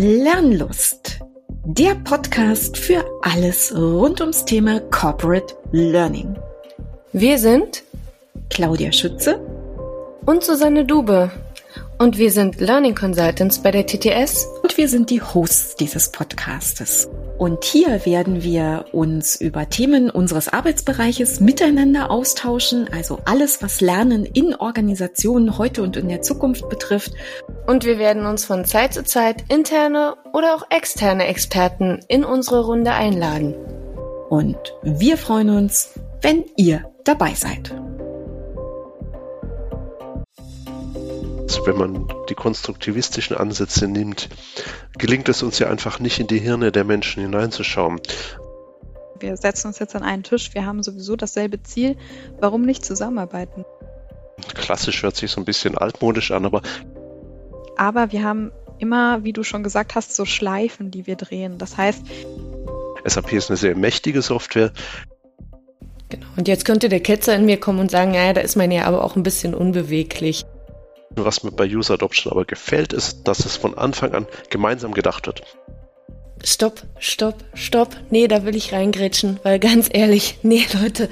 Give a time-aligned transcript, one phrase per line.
[0.00, 1.18] Lernlust,
[1.64, 6.38] der Podcast für alles rund ums Thema Corporate Learning.
[7.12, 7.82] Wir sind
[8.48, 9.40] Claudia Schütze
[10.24, 11.32] und Susanne Dube.
[11.98, 14.46] Und wir sind Learning Consultants bei der TTS.
[14.62, 17.08] Und wir sind die Hosts dieses Podcastes.
[17.38, 24.24] Und hier werden wir uns über Themen unseres Arbeitsbereiches miteinander austauschen, also alles, was Lernen
[24.24, 27.12] in Organisationen heute und in der Zukunft betrifft.
[27.68, 32.64] Und wir werden uns von Zeit zu Zeit interne oder auch externe Experten in unsere
[32.64, 33.54] Runde einladen.
[34.28, 37.72] Und wir freuen uns, wenn ihr dabei seid.
[41.64, 44.28] Wenn man die konstruktivistischen Ansätze nimmt,
[44.98, 48.00] gelingt es uns ja einfach nicht in die Hirne der Menschen hineinzuschauen.
[49.20, 51.96] Wir setzen uns jetzt an einen Tisch, wir haben sowieso dasselbe Ziel.
[52.40, 53.64] Warum nicht zusammenarbeiten?
[54.54, 56.62] Klassisch hört sich so ein bisschen altmodisch an, aber.
[57.76, 61.58] Aber wir haben immer, wie du schon gesagt hast, so Schleifen, die wir drehen.
[61.58, 62.04] Das heißt.
[63.04, 64.72] SAP ist eine sehr mächtige Software.
[66.08, 66.26] Genau.
[66.36, 68.84] Und jetzt könnte der Ketzer in mir kommen und sagen, naja, da ist man ja
[68.84, 70.44] aber auch ein bisschen unbeweglich.
[71.10, 75.26] Was mir bei User Adoption aber gefällt, ist, dass es von Anfang an gemeinsam gedacht
[75.26, 75.42] wird.
[76.44, 77.96] Stopp, stopp, stopp.
[78.10, 81.08] Nee, da will ich reingrätschen, weil ganz ehrlich, nee, Leute,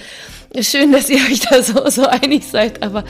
[0.60, 3.04] schön, dass ihr euch da so, so einig seid, aber.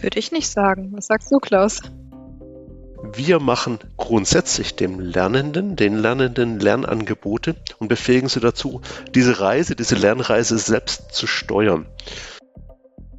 [0.00, 0.92] Würde ich nicht sagen.
[0.92, 1.80] Was sagst du, Klaus?
[3.12, 8.82] Wir machen grundsätzlich dem Lernenden, den Lernenden Lernangebote und befähigen sie dazu,
[9.14, 11.86] diese Reise, diese Lernreise selbst zu steuern.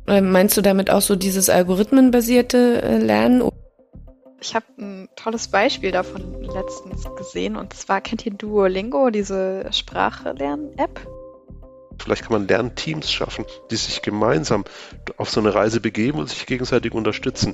[0.07, 3.49] Äh, meinst du damit auch so dieses algorithmenbasierte äh, Lernen?
[4.41, 11.07] Ich habe ein tolles Beispiel davon letztens gesehen und zwar kennt ihr Duolingo, diese Sprachlern-App?
[12.01, 14.65] Vielleicht kann man Lernteams schaffen, die sich gemeinsam
[15.17, 17.53] auf so eine Reise begeben und sich gegenseitig unterstützen.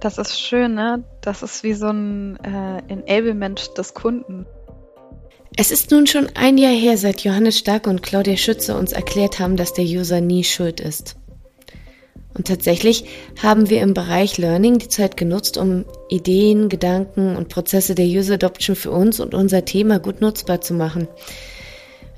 [0.00, 1.04] Das ist schön, ne?
[1.20, 4.46] Das ist wie so ein äh, Enablement des Kunden.
[5.58, 9.38] Es ist nun schon ein Jahr her, seit Johannes Stark und Claudia Schütze uns erklärt
[9.38, 11.16] haben, dass der User nie schuld ist.
[12.34, 13.06] Und tatsächlich
[13.42, 18.34] haben wir im Bereich Learning die Zeit genutzt, um Ideen, Gedanken und Prozesse der User
[18.34, 21.08] Adoption für uns und unser Thema gut nutzbar zu machen.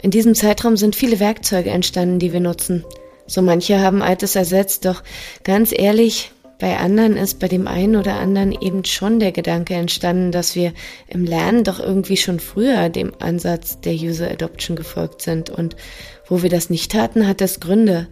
[0.03, 2.85] In diesem Zeitraum sind viele Werkzeuge entstanden, die wir nutzen.
[3.29, 5.05] So manche haben Altes ersetzt, doch
[5.45, 10.33] ganz ehrlich, bei anderen ist bei dem einen oder anderen eben schon der Gedanke entstanden,
[10.33, 10.73] dass wir
[11.07, 15.51] im Lernen doch irgendwie schon früher dem Ansatz der User Adoption gefolgt sind.
[15.51, 15.77] Und
[16.27, 18.09] wo wir das nicht hatten, hat das Gründe.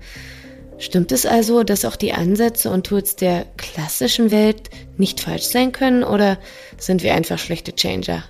[0.78, 5.72] Stimmt es also, dass auch die Ansätze und Tools der klassischen Welt nicht falsch sein
[5.72, 6.38] können oder
[6.76, 8.22] sind wir einfach schlechte Changer?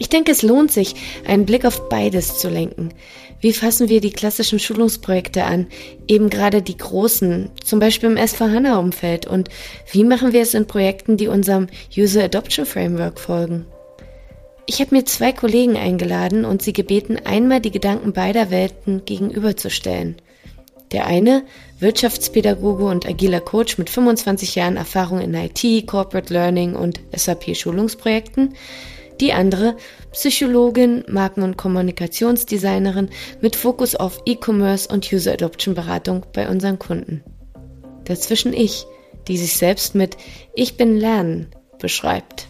[0.00, 0.94] Ich denke, es lohnt sich,
[1.26, 2.90] einen Blick auf beides zu lenken.
[3.40, 5.68] Wie fassen wir die klassischen Schulungsprojekte an,
[6.08, 9.48] eben gerade die großen, zum Beispiel im S4HANA-Umfeld und
[9.92, 13.66] wie machen wir es in Projekten, die unserem User Adoption Framework folgen?
[14.66, 20.16] Ich habe mir zwei Kollegen eingeladen und sie gebeten, einmal die Gedanken beider Welten gegenüberzustellen.
[20.92, 21.44] Der eine,
[21.80, 28.54] Wirtschaftspädagoge und agiler Coach mit 25 Jahren Erfahrung in IT, Corporate Learning und SAP-Schulungsprojekten,
[29.20, 29.76] die andere
[30.12, 37.22] Psychologin, Marken- und Kommunikationsdesignerin mit Fokus auf E-Commerce und User Adoption Beratung bei unseren Kunden.
[38.04, 38.86] Dazwischen ich,
[39.26, 40.16] die sich selbst mit
[40.54, 42.48] Ich bin Lernen beschreibt.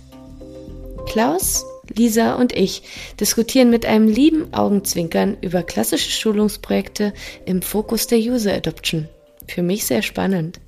[1.07, 1.65] Klaus,
[1.95, 2.83] Lisa und ich
[3.19, 7.13] diskutieren mit einem lieben Augenzwinkern über klassische Schulungsprojekte
[7.47, 9.09] im Fokus der User Adoption.
[9.47, 10.61] Für mich sehr spannend.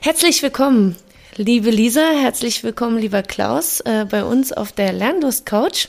[0.00, 0.96] Herzlich willkommen
[1.36, 5.88] Liebe Lisa, herzlich willkommen, lieber Klaus, äh, bei uns auf der Lernlust Couch.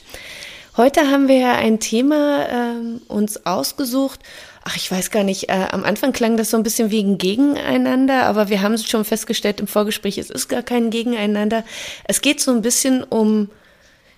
[0.76, 4.18] Heute haben wir ja ein Thema äh, uns ausgesucht.
[4.64, 8.24] Ach, ich weiß gar nicht, äh, am Anfang klang das so ein bisschen wegen Gegeneinander,
[8.24, 11.62] aber wir haben schon festgestellt im Vorgespräch, es ist gar kein Gegeneinander.
[12.02, 13.48] Es geht so ein bisschen um,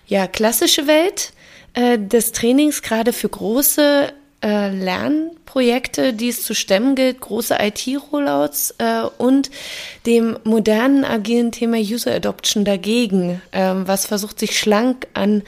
[0.07, 1.33] ja, klassische Welt
[1.75, 8.75] äh, des Trainings, gerade für große äh, Lernprojekte, die es zu stemmen gilt, große IT-Rollouts
[8.77, 9.49] äh, und
[10.05, 15.43] dem modernen agilen Thema User Adoption dagegen, äh, was versucht sich schlank an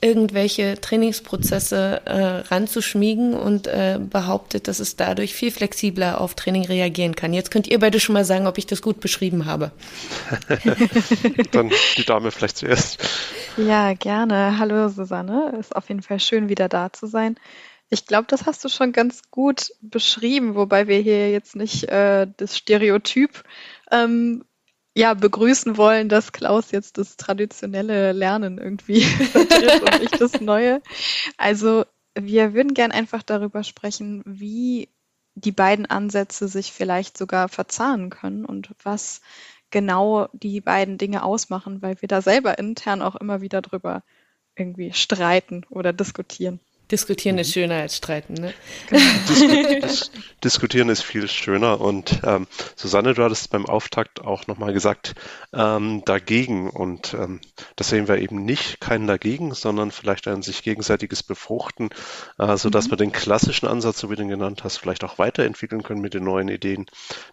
[0.00, 2.20] irgendwelche Trainingsprozesse äh,
[2.52, 7.32] ranzuschmiegen und äh, behauptet, dass es dadurch viel flexibler auf Training reagieren kann.
[7.32, 9.72] Jetzt könnt ihr beide schon mal sagen, ob ich das gut beschrieben habe.
[11.50, 13.00] Dann die Dame vielleicht zuerst.
[13.56, 14.58] Ja, gerne.
[14.58, 15.54] Hallo Susanne.
[15.58, 17.36] Ist auf jeden Fall schön, wieder da zu sein.
[17.90, 22.26] Ich glaube, das hast du schon ganz gut beschrieben, wobei wir hier jetzt nicht äh,
[22.36, 23.42] das Stereotyp
[23.90, 24.44] ähm,
[24.94, 29.00] ja, begrüßen wollen, dass Klaus jetzt das traditionelle Lernen irgendwie
[29.32, 30.82] vertritt und ich das Neue.
[31.36, 34.88] Also wir würden gern einfach darüber sprechen, wie
[35.34, 39.20] die beiden Ansätze sich vielleicht sogar verzahnen können und was
[39.70, 44.02] genau die beiden Dinge ausmachen, weil wir da selber intern auch immer wieder drüber
[44.56, 46.60] irgendwie streiten oder diskutieren.
[46.90, 47.40] Diskutieren mhm.
[47.40, 48.54] ist schöner als streiten, ne?
[48.90, 49.40] Dis
[49.82, 50.10] Dis
[50.44, 52.46] Diskutieren ist viel schöner und ähm,
[52.76, 55.14] Susanne, du hattest beim Auftakt auch nochmal gesagt,
[55.52, 57.40] ähm, dagegen und ähm,
[57.76, 61.90] das sehen wir eben nicht, kein dagegen, sondern vielleicht ein sich gegenseitiges Befruchten,
[62.38, 62.92] äh, sodass mhm.
[62.92, 66.14] wir den klassischen Ansatz, so wie du ihn genannt hast, vielleicht auch weiterentwickeln können mit
[66.14, 66.86] den neuen Ideen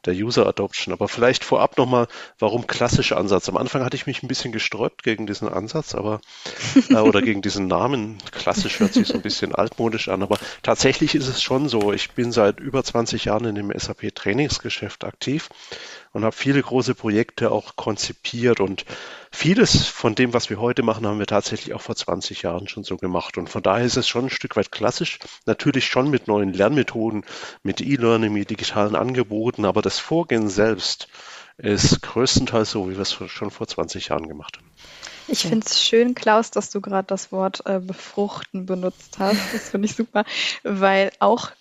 [0.06, 0.94] der User Adoption.
[0.94, 2.08] Aber vielleicht vorab nochmal,
[2.40, 3.50] warum klassischer Ansatz?
[3.50, 6.22] Am Anfang hatte ich mich ein bisschen gesträubt gegen diesen Ansatz, aber
[6.90, 8.18] äh, oder gegen diesen Namen.
[8.32, 11.94] Klassisch hört sich so ein bisschen bisschen altmodisch an, aber tatsächlich ist es schon so.
[11.94, 15.50] Ich bin seit über 20 Jahren in dem SAP-Trainingsgeschäft aktiv
[16.12, 18.86] und habe viele große Projekte auch konzipiert und
[19.32, 22.84] vieles von dem, was wir heute machen, haben wir tatsächlich auch vor 20 Jahren schon
[22.84, 23.38] so gemacht.
[23.38, 27.24] Und von daher ist es schon ein Stück weit klassisch, natürlich schon mit neuen Lernmethoden,
[27.64, 31.08] mit E-Learning, mit digitalen Angeboten, aber das Vorgehen selbst
[31.58, 34.70] ist größtenteils so, wie wir es schon vor 20 Jahren gemacht haben.
[35.28, 39.40] Ich finde es schön, Klaus, dass du gerade das Wort äh, befruchten benutzt hast.
[39.54, 40.26] Das finde ich super,
[40.64, 41.52] weil auch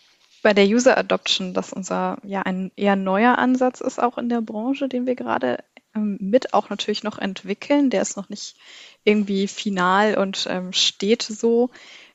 [0.43, 4.43] bei der User Adoption, das unser ja ein eher neuer Ansatz ist, auch in der
[4.43, 5.65] Branche, den wir gerade
[5.95, 7.89] ähm, mit auch natürlich noch entwickeln.
[7.89, 8.57] Der ist noch nicht
[9.05, 11.71] irgendwie final und ähm, steht so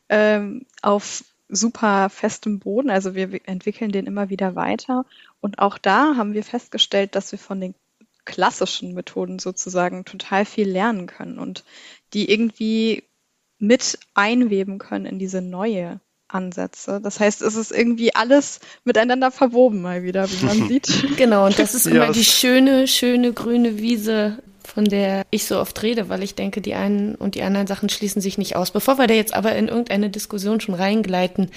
[0.10, 2.92] ähm, auf super festem Boden.
[2.92, 5.06] Also wir entwickeln den immer wieder weiter.
[5.42, 7.74] Und auch da haben wir festgestellt, dass wir von den
[8.30, 11.64] klassischen Methoden sozusagen total viel lernen können und
[12.14, 13.04] die irgendwie
[13.58, 16.00] mit einweben können in diese neue
[16.30, 17.02] Ansätze.
[17.02, 21.18] Das heißt, es ist irgendwie alles miteinander verwoben mal wieder, wie man sieht.
[21.18, 22.12] Genau, und das ist immer ja.
[22.12, 26.76] die schöne, schöne grüne Wiese, von der ich so oft rede, weil ich denke, die
[26.76, 28.70] einen und die anderen Sachen schließen sich nicht aus.
[28.72, 31.50] Bevor wir da jetzt aber in irgendeine Diskussion schon reingleiten,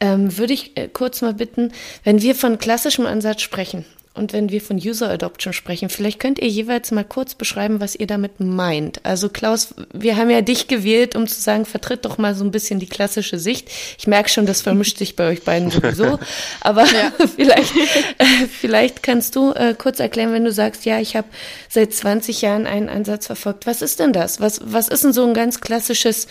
[0.00, 1.72] ähm, würde ich äh, kurz mal bitten,
[2.02, 3.84] wenn wir von klassischem Ansatz sprechen,
[4.16, 7.94] und wenn wir von User Adoption sprechen, vielleicht könnt ihr jeweils mal kurz beschreiben, was
[7.94, 9.00] ihr damit meint.
[9.04, 12.50] Also Klaus, wir haben ja dich gewählt, um zu sagen, vertritt doch mal so ein
[12.50, 13.70] bisschen die klassische Sicht.
[13.98, 16.18] Ich merke schon, das vermischt sich bei euch beiden sowieso.
[16.60, 17.12] Aber ja.
[17.36, 17.76] vielleicht,
[18.18, 21.28] äh, vielleicht kannst du äh, kurz erklären, wenn du sagst, ja, ich habe
[21.68, 23.66] seit 20 Jahren einen Ansatz verfolgt.
[23.66, 24.40] Was ist denn das?
[24.40, 26.26] Was, was ist denn so ein ganz klassisches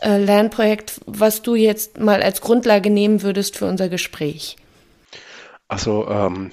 [0.00, 4.56] äh, Lernprojekt, was du jetzt mal als Grundlage nehmen würdest für unser Gespräch?
[5.68, 6.50] Also ähm,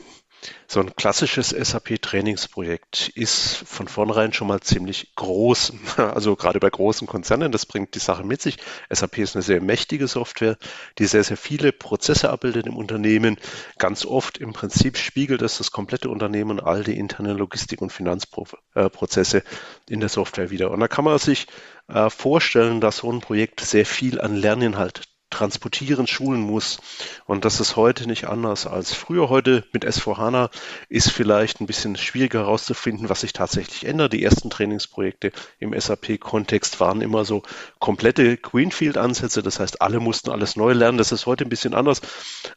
[0.70, 5.74] so ein klassisches SAP-Trainingsprojekt ist von vornherein schon mal ziemlich groß.
[5.98, 8.58] Also gerade bei großen Konzernen, das bringt die Sache mit sich.
[8.90, 10.58] SAP ist eine sehr mächtige Software,
[11.00, 13.38] die sehr, sehr viele Prozesse abbildet im Unternehmen.
[13.78, 19.44] Ganz oft im Prinzip spiegelt es das komplette Unternehmen all die internen Logistik- und Finanzprozesse
[19.88, 20.72] in der Software wieder.
[20.72, 21.48] Und da kann man sich
[21.88, 25.04] äh, vorstellen, dass so ein Projekt sehr viel an Lerninhalt
[25.38, 26.80] transportieren, schulen muss.
[27.26, 29.30] Und das ist heute nicht anders als früher.
[29.30, 30.50] Heute mit S4HANA
[30.90, 34.14] ist vielleicht ein bisschen schwieriger herauszufinden, was sich tatsächlich ändert.
[34.14, 37.44] Die ersten Trainingsprojekte im SAP-Kontext waren immer so
[37.80, 39.44] komplette Greenfield-Ansätze.
[39.44, 40.98] Das heißt, alle mussten alles neu lernen.
[40.98, 42.02] Das ist heute ein bisschen anders.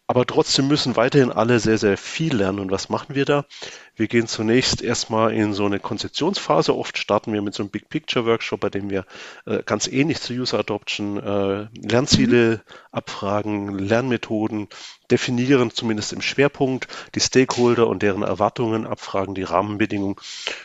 [0.06, 2.61] Aber trotzdem müssen weiterhin alle sehr, sehr viel lernen.
[2.61, 3.44] Und was machen wir da?
[4.00, 6.75] Wir gehen zunächst erstmal in so eine Konzeptionsphase.
[6.75, 9.05] Oft starten wir mit so einem Big Picture Workshop, bei dem wir
[9.44, 12.75] äh, ganz ähnlich zu User Adoption äh, Lernziele mhm.
[12.93, 14.69] abfragen, Lernmethoden
[15.11, 20.17] definieren, zumindest im Schwerpunkt, die Stakeholder und deren Erwartungen abfragen, die Rahmenbedingungen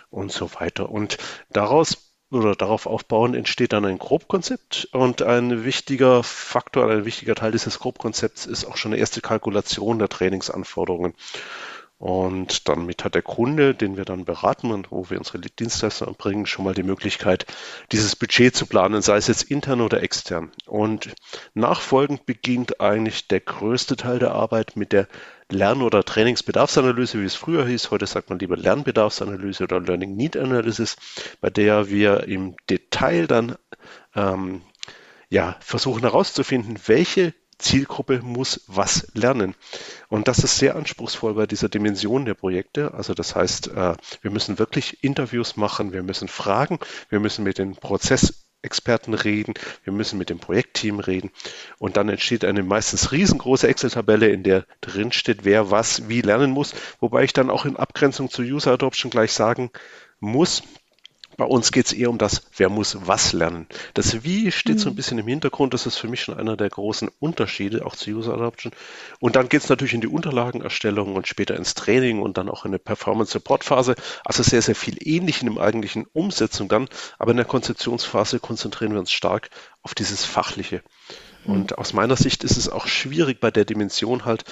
[0.09, 0.90] und so weiter.
[0.90, 1.18] Und
[1.50, 7.52] daraus oder darauf aufbauen entsteht dann ein Grobkonzept und ein wichtiger Faktor, ein wichtiger Teil
[7.52, 11.14] dieses Grobkonzepts ist auch schon eine erste Kalkulation der Trainingsanforderungen.
[11.97, 16.45] Und damit hat der Kunde, den wir dann beraten und wo wir unsere Dienstleister bringen,
[16.45, 17.45] schon mal die Möglichkeit,
[17.94, 20.52] dieses Budget zu planen, sei es jetzt intern oder extern.
[20.66, 21.16] Und
[21.54, 25.07] nachfolgend beginnt eigentlich der größte Teil der Arbeit mit der
[25.49, 27.92] Lern- oder Trainingsbedarfsanalyse, wie es früher hieß.
[27.92, 30.97] Heute sagt man lieber Lernbedarfsanalyse oder Learning Need Analysis,
[31.40, 33.56] bei der wir im Detail dann
[34.16, 34.64] ähm,
[35.30, 39.56] ja, versuchen herauszufinden, welche Zielgruppe muss was lernen.
[40.09, 42.94] Und das ist sehr anspruchsvoll bei dieser Dimension der Projekte.
[42.94, 47.57] Also das heißt, äh, wir müssen wirklich Interviews machen, wir müssen fragen, wir müssen mit
[47.57, 51.31] den Prozessexperten reden, wir müssen mit dem Projektteam reden
[51.78, 56.52] und dann entsteht eine meistens riesengroße Excel-Tabelle, in der drin steht, wer was wie lernen
[56.52, 59.71] muss, wobei ich dann auch in Abgrenzung zu User Adoption gleich sagen
[60.19, 60.64] muss,
[61.37, 63.68] bei uns geht es eher um das, wer muss was lernen.
[63.94, 64.80] Das Wie steht mhm.
[64.80, 64.95] so ein mhm.
[64.95, 65.73] bisschen im Hintergrund.
[65.73, 68.71] Das ist für mich schon einer der großen Unterschiede, auch zu User Adoption.
[69.19, 72.65] Und dann geht es natürlich in die Unterlagenerstellung und später ins Training und dann auch
[72.65, 73.95] in eine Performance-Support-Phase.
[74.23, 76.87] Also sehr, sehr viel ähnlich in dem eigentlichen Umsetzung dann.
[77.19, 79.49] Aber in der Konzeptionsphase konzentrieren wir uns stark
[79.81, 80.83] auf dieses Fachliche.
[81.45, 81.54] Mhm.
[81.54, 84.45] Und aus meiner Sicht ist es auch schwierig bei der Dimension halt,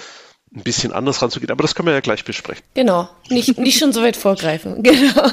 [0.55, 1.51] ein bisschen anders ranzugehen.
[1.51, 2.63] Aber das können wir ja gleich besprechen.
[2.75, 4.83] Genau, nicht, nicht schon so weit vorgreifen.
[4.93, 5.27] Genau.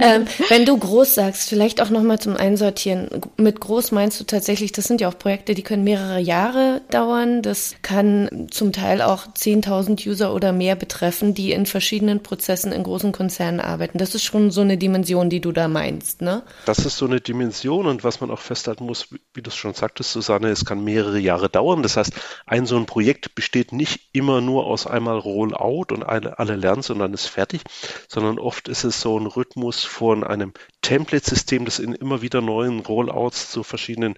[0.00, 3.08] Ähm, wenn du groß sagst, vielleicht auch nochmal zum Einsortieren.
[3.36, 7.42] Mit groß meinst du tatsächlich, das sind ja auch Projekte, die können mehrere Jahre dauern.
[7.42, 12.82] Das kann zum Teil auch 10.000 User oder mehr betreffen, die in verschiedenen Prozessen in
[12.82, 13.98] großen Konzernen arbeiten.
[13.98, 16.42] Das ist schon so eine Dimension, die du da meinst, ne?
[16.66, 19.74] Das ist so eine Dimension und was man auch festhalten muss, wie du es schon
[19.74, 21.82] sagtest, Susanne, es kann mehrere Jahre dauern.
[21.82, 22.12] Das heißt,
[22.46, 26.82] ein so ein Projekt besteht nicht immer nur aus einmal Rollout und alle, alle lernen
[26.88, 27.62] und dann ist fertig,
[28.08, 32.80] sondern oft ist es so ein Rhythmus von einem Template-System, das in immer wieder neuen
[32.80, 34.14] Rollouts zu verschiedenen,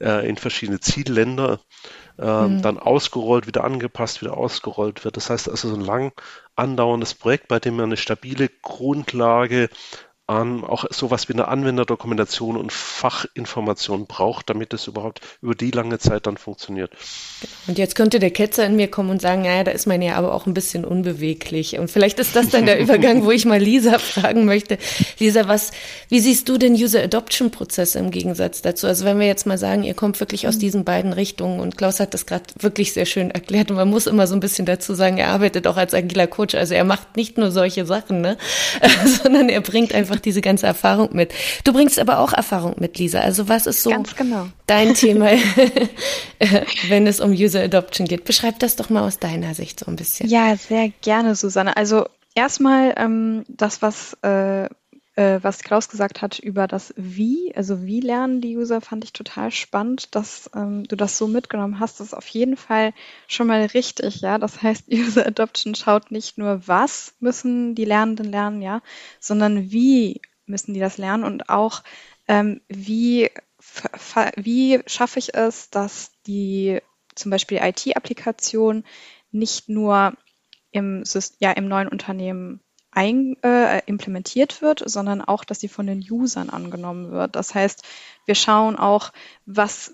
[0.00, 1.60] äh, in verschiedene Zielländer
[2.18, 2.62] äh, mhm.
[2.62, 5.16] dann ausgerollt, wieder angepasst, wieder ausgerollt wird.
[5.16, 6.12] Das heißt also so ein lang
[6.56, 9.68] andauerndes Projekt, bei dem man eine stabile Grundlage
[10.26, 15.98] an auch sowas wie eine Anwenderdokumentation und Fachinformation braucht, damit es überhaupt über die lange
[15.98, 16.92] Zeit dann funktioniert.
[17.66, 20.16] Und jetzt könnte der Ketzer in mir kommen und sagen, naja, da ist man ja
[20.16, 21.78] aber auch ein bisschen unbeweglich.
[21.78, 24.78] Und vielleicht ist das dann der Übergang, wo ich mal Lisa fragen möchte.
[25.18, 25.72] Lisa, was,
[26.08, 28.86] wie siehst du den User Adoption Prozess im Gegensatz dazu?
[28.86, 32.00] Also wenn wir jetzt mal sagen, ihr kommt wirklich aus diesen beiden Richtungen und Klaus
[32.00, 34.94] hat das gerade wirklich sehr schön erklärt und man muss immer so ein bisschen dazu
[34.94, 36.54] sagen, er arbeitet auch als agiler Coach.
[36.54, 38.38] Also er macht nicht nur solche Sachen, ne,
[39.22, 41.32] sondern er bringt einfach einfach diese ganze Erfahrung mit.
[41.64, 43.20] Du bringst aber auch Erfahrung mit, Lisa.
[43.20, 44.46] Also was ist so genau.
[44.66, 45.30] dein Thema,
[46.88, 48.24] wenn es um User Adoption geht?
[48.24, 50.28] Beschreib das doch mal aus deiner Sicht so ein bisschen.
[50.28, 51.76] Ja, sehr gerne, Susanne.
[51.76, 54.68] Also erstmal ähm, das, was äh,
[55.16, 59.12] äh, was Klaus gesagt hat über das Wie, also wie lernen die User, fand ich
[59.12, 62.00] total spannend, dass ähm, du das so mitgenommen hast.
[62.00, 62.92] Das ist auf jeden Fall
[63.28, 64.38] schon mal richtig, ja.
[64.38, 68.82] Das heißt, User Adoption schaut nicht nur, was müssen die Lernenden lernen, ja,
[69.20, 71.82] sondern wie müssen die das lernen und auch
[72.26, 73.30] ähm, wie,
[74.36, 76.80] wie schaffe ich es, dass die
[77.14, 78.84] zum Beispiel IT-Applikation
[79.30, 80.14] nicht nur
[80.70, 81.04] im,
[81.38, 82.60] ja, im neuen Unternehmen
[82.94, 87.36] ein, äh, implementiert wird, sondern auch, dass sie von den Usern angenommen wird.
[87.36, 87.84] Das heißt,
[88.24, 89.12] wir schauen auch,
[89.46, 89.92] was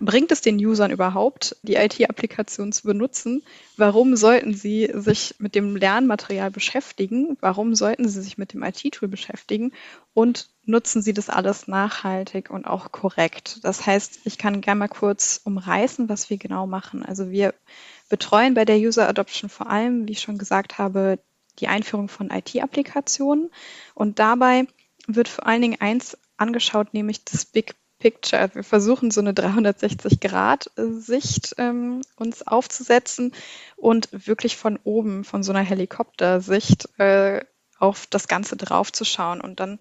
[0.00, 3.42] bringt es den Usern überhaupt, die IT-Applikation zu benutzen?
[3.76, 7.36] Warum sollten sie sich mit dem Lernmaterial beschäftigen?
[7.40, 9.72] Warum sollten sie sich mit dem IT-Tool beschäftigen?
[10.14, 13.60] Und nutzen sie das alles nachhaltig und auch korrekt?
[13.62, 17.04] Das heißt, ich kann gerne mal kurz umreißen, was wir genau machen.
[17.04, 17.54] Also wir
[18.08, 21.18] betreuen bei der User Adoption vor allem, wie ich schon gesagt habe,
[21.58, 23.50] die Einführung von IT-Applikationen.
[23.94, 24.66] Und dabei
[25.06, 28.50] wird vor allen Dingen eins angeschaut, nämlich das Big Picture.
[28.52, 33.32] Wir versuchen so eine 360-Grad-Sicht ähm, uns aufzusetzen
[33.76, 37.44] und wirklich von oben, von so einer Helikoptersicht äh,
[37.78, 39.40] auf das Ganze draufzuschauen.
[39.40, 39.78] Und dann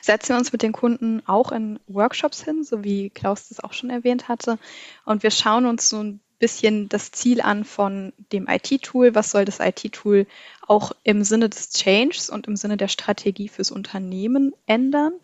[0.00, 3.72] setzen wir uns mit den Kunden auch in Workshops hin, so wie Klaus das auch
[3.72, 4.60] schon erwähnt hatte.
[5.04, 9.14] Und wir schauen uns so ein bisschen das Ziel an von dem IT-Tool.
[9.14, 10.26] Was soll das IT-Tool
[10.66, 15.14] auch im Sinne des Changes und im Sinne der Strategie fürs Unternehmen ändern?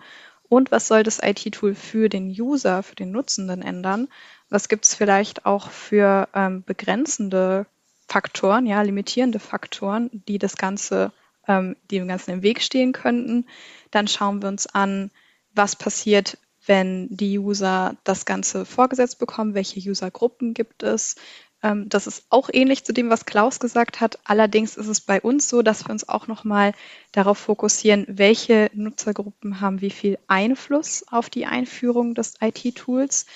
[0.49, 4.09] Und was soll das IT-Tool für den User, für den Nutzenden ändern?
[4.49, 7.67] Was gibt es vielleicht auch für ähm, begrenzende
[8.09, 11.13] Faktoren, ja, limitierende Faktoren, die das Ganze,
[11.47, 13.45] ähm, die dem Ganzen im Weg stehen könnten?
[13.91, 15.11] Dann schauen wir uns an,
[15.55, 16.39] was passiert,
[16.71, 21.17] wenn die User das Ganze vorgesetzt bekommen, welche Usergruppen gibt es.
[21.65, 24.21] Ähm, das ist auch ähnlich zu dem, was Klaus gesagt hat.
[24.23, 26.73] Allerdings ist es bei uns so, dass wir uns auch nochmal
[27.11, 33.27] darauf fokussieren, welche Nutzergruppen haben wie viel Einfluss auf die Einführung des IT-Tools,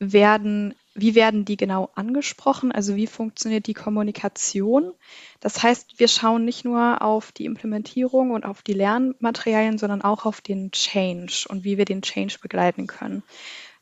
[0.00, 2.72] werden wie werden die genau angesprochen?
[2.72, 4.92] Also wie funktioniert die Kommunikation?
[5.38, 10.26] Das heißt, wir schauen nicht nur auf die Implementierung und auf die Lernmaterialien, sondern auch
[10.26, 13.22] auf den Change und wie wir den Change begleiten können.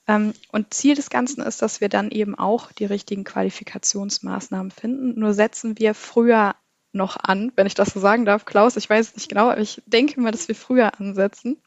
[0.07, 5.19] Ähm, und Ziel des Ganzen ist, dass wir dann eben auch die richtigen Qualifikationsmaßnahmen finden.
[5.19, 6.57] Nur setzen wir früher
[6.93, 8.45] noch an, wenn ich das so sagen darf.
[8.45, 11.59] Klaus, ich weiß es nicht genau, aber ich denke mal, dass wir früher ansetzen.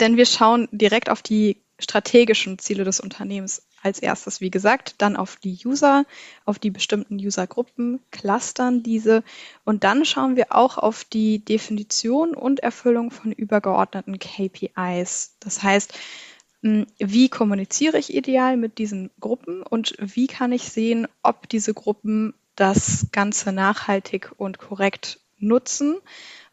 [0.00, 5.16] Denn wir schauen direkt auf die strategischen Ziele des Unternehmens als erstes, wie gesagt, dann
[5.16, 6.04] auf die User,
[6.44, 9.22] auf die bestimmten Usergruppen, clustern diese
[9.64, 15.36] und dann schauen wir auch auf die Definition und Erfüllung von übergeordneten KPIs.
[15.38, 15.94] Das heißt,
[16.62, 21.74] hm, wie kommuniziere ich ideal mit diesen Gruppen und wie kann ich sehen, ob diese
[21.74, 25.98] Gruppen das Ganze nachhaltig und korrekt nutzen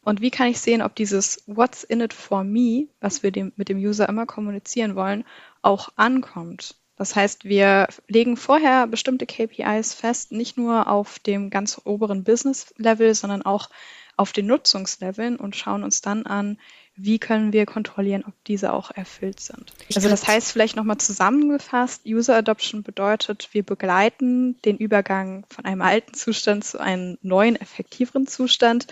[0.06, 3.52] und wie kann ich sehen, ob dieses What's in it for me, was wir dem,
[3.56, 5.26] mit dem User immer kommunizieren wollen,
[5.62, 6.76] auch ankommt.
[6.96, 13.16] Das heißt, wir legen vorher bestimmte KPIs fest, nicht nur auf dem ganz oberen Business-Level,
[13.16, 13.70] sondern auch
[14.16, 16.58] auf den Nutzungsleveln und schauen uns dann an,
[16.96, 19.74] wie können wir kontrollieren, ob diese auch erfüllt sind.
[19.94, 25.82] Also das heißt vielleicht nochmal zusammengefasst, User Adoption bedeutet, wir begleiten den Übergang von einem
[25.82, 28.88] alten Zustand zu einem neuen, effektiveren Zustand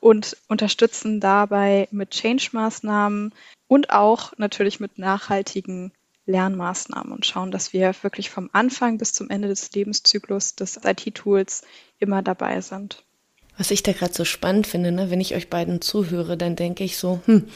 [0.00, 3.34] und unterstützen dabei mit Change-Maßnahmen
[3.66, 5.92] und auch natürlich mit nachhaltigen
[6.26, 11.62] Lernmaßnahmen und schauen, dass wir wirklich vom Anfang bis zum Ende des Lebenszyklus des IT-Tools
[11.98, 13.04] immer dabei sind.
[13.56, 16.84] Was ich da gerade so spannend finde, ne, wenn ich euch beiden zuhöre, dann denke
[16.84, 17.48] ich so, hm,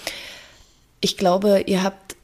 [1.01, 2.17] ich glaube, ihr habt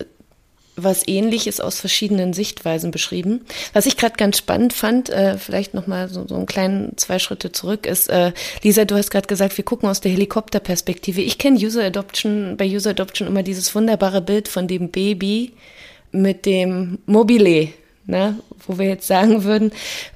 [0.76, 3.45] was Ähnliches aus verschiedenen Sichtweisen beschrieben.
[3.73, 7.50] Was ich gerade ganz spannend fand, äh, vielleicht nochmal so, so einen kleinen zwei Schritte
[7.52, 11.23] zurück, ist, äh, Lisa, du hast gerade gesagt, wir gucken aus der Helikopterperspektive.
[11.23, 15.52] Ich kenne User Adoption, bei User Adoption immer dieses wunderbare Bild von dem Baby
[16.12, 17.68] mit dem Mobile,
[18.06, 18.38] ne?
[18.66, 19.72] wo wir jetzt sagen würden,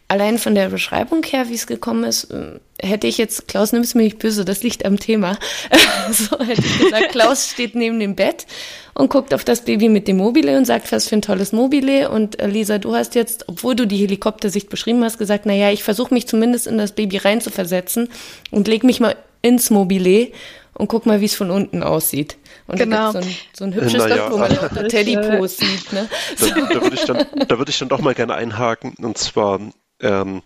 [0.09, 3.82] allein von der Beschreibung her, wie es gekommen ist, äh, hätte ich jetzt, Klaus, nimm
[3.82, 5.38] es mir nicht böse, das liegt am Thema.
[6.11, 8.47] so hätte ich gesagt, Klaus steht neben dem Bett
[8.94, 12.11] und guckt auf das Baby mit dem Mobile und sagt, was für ein tolles Mobile.
[12.11, 15.70] Und äh, Lisa, du hast jetzt, obwohl du die Helikoptersicht beschrieben hast, gesagt, na ja,
[15.70, 18.09] ich versuche mich zumindest in das Baby reinzuversetzen
[18.50, 20.28] und leg mich mal ins Mobile
[20.75, 22.37] und guck mal, wie es von unten aussieht.
[22.71, 23.11] Und genau.
[23.11, 25.93] so ein, so ein hübsches naja, Bild, wo man auch Teddy Pose sieht.
[25.93, 26.09] Ne?
[26.39, 28.95] Da, da würde ich, dann, da würd ich dann doch mal gerne einhaken.
[29.00, 29.61] Und zwar,
[30.00, 30.43] ähm,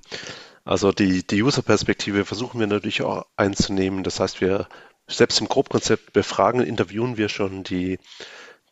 [0.64, 4.04] also die, die User-Perspektive versuchen wir natürlich auch einzunehmen.
[4.04, 4.68] Das heißt, wir
[5.06, 7.98] selbst im Grobkonzept befragen, interviewen wir schon die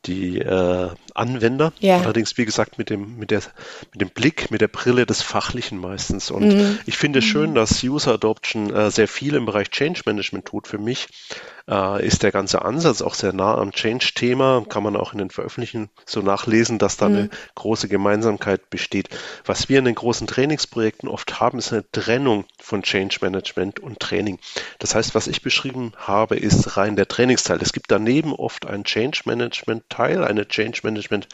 [0.06, 1.72] die äh, Anwender.
[1.78, 1.98] Ja.
[1.98, 3.42] Allerdings, wie gesagt, mit dem, mit, der,
[3.92, 6.30] mit dem Blick, mit der Brille des Fachlichen meistens.
[6.30, 6.78] Und mhm.
[6.86, 7.54] ich finde es schön, mhm.
[7.54, 11.08] dass User Adoption äh, sehr viel im Bereich Change Management tut für mich
[11.68, 14.64] äh, ist der ganze Ansatz auch sehr nah am Change-Thema.
[14.68, 17.16] Kann man auch in den Veröffentlichungen so nachlesen, dass da mhm.
[17.16, 19.08] eine große Gemeinsamkeit besteht.
[19.44, 24.00] Was wir in den großen Trainingsprojekten oft haben, ist eine Trennung von Change Management und
[24.00, 24.38] Training.
[24.78, 27.58] Das heißt, was ich beschrieben habe, ist rein der Trainingsteil.
[27.62, 31.28] Es gibt daneben oft einen Change Management Teil, eine Change Management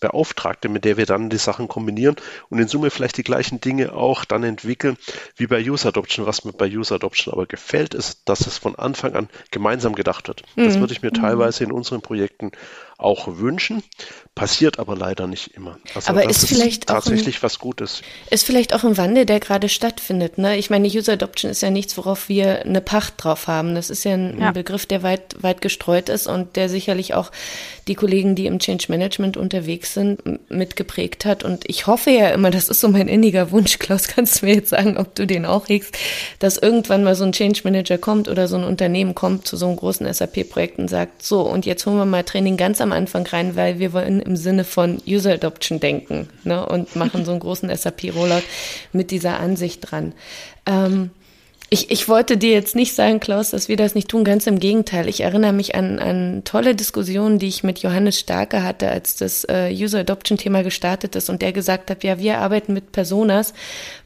[0.00, 2.16] Beauftragte, mit der wir dann die Sachen kombinieren
[2.48, 4.96] und in Summe vielleicht die gleichen Dinge auch dann entwickeln
[5.36, 6.26] wie bei User Adoption.
[6.26, 9.94] Was mir bei User Adoption aber gefällt, ist, dass es von Anfang an gemeinsam gemeinsam
[9.94, 10.42] gedacht wird.
[10.56, 10.80] Das mhm.
[10.80, 12.52] würde ich mir teilweise in unseren Projekten
[12.98, 13.82] auch wünschen,
[14.34, 15.78] passiert aber leider nicht immer.
[15.94, 18.02] Also aber ist vielleicht tatsächlich ein, was Gutes.
[18.30, 20.38] Ist vielleicht auch ein Wandel, der gerade stattfindet.
[20.38, 20.56] Ne?
[20.56, 23.74] Ich meine, User Adoption ist ja nichts, worauf wir eine Pacht drauf haben.
[23.74, 24.48] Das ist ja ein, ja.
[24.48, 27.30] ein Begriff, der weit, weit gestreut ist und der sicherlich auch
[27.86, 31.44] die Kollegen, die im Change Management unterwegs sind, mitgeprägt hat.
[31.44, 34.54] Und ich hoffe ja immer, das ist so mein inniger Wunsch, Klaus, kannst du mir
[34.54, 35.96] jetzt sagen, ob du den auch hegst,
[36.38, 39.66] dass irgendwann mal so ein Change Manager kommt oder so ein Unternehmen kommt zu so
[39.66, 43.26] einem großen SAP-Projekt und sagt, so, und jetzt holen wir mal Training ganz am Anfang
[43.26, 47.40] rein, weil wir wollen im Sinne von User Adoption denken ne, und machen so einen
[47.40, 48.44] großen SAP-Rollout
[48.92, 50.12] mit dieser Ansicht dran.
[50.66, 51.10] Ähm,
[51.70, 54.60] ich, ich wollte dir jetzt nicht sagen, Klaus, dass wir das nicht tun, ganz im
[54.60, 55.08] Gegenteil.
[55.08, 59.44] Ich erinnere mich an, an tolle Diskussionen, die ich mit Johannes Starke hatte, als das
[59.48, 63.54] äh, User Adoption Thema gestartet ist und der gesagt hat, ja, wir arbeiten mit Personas,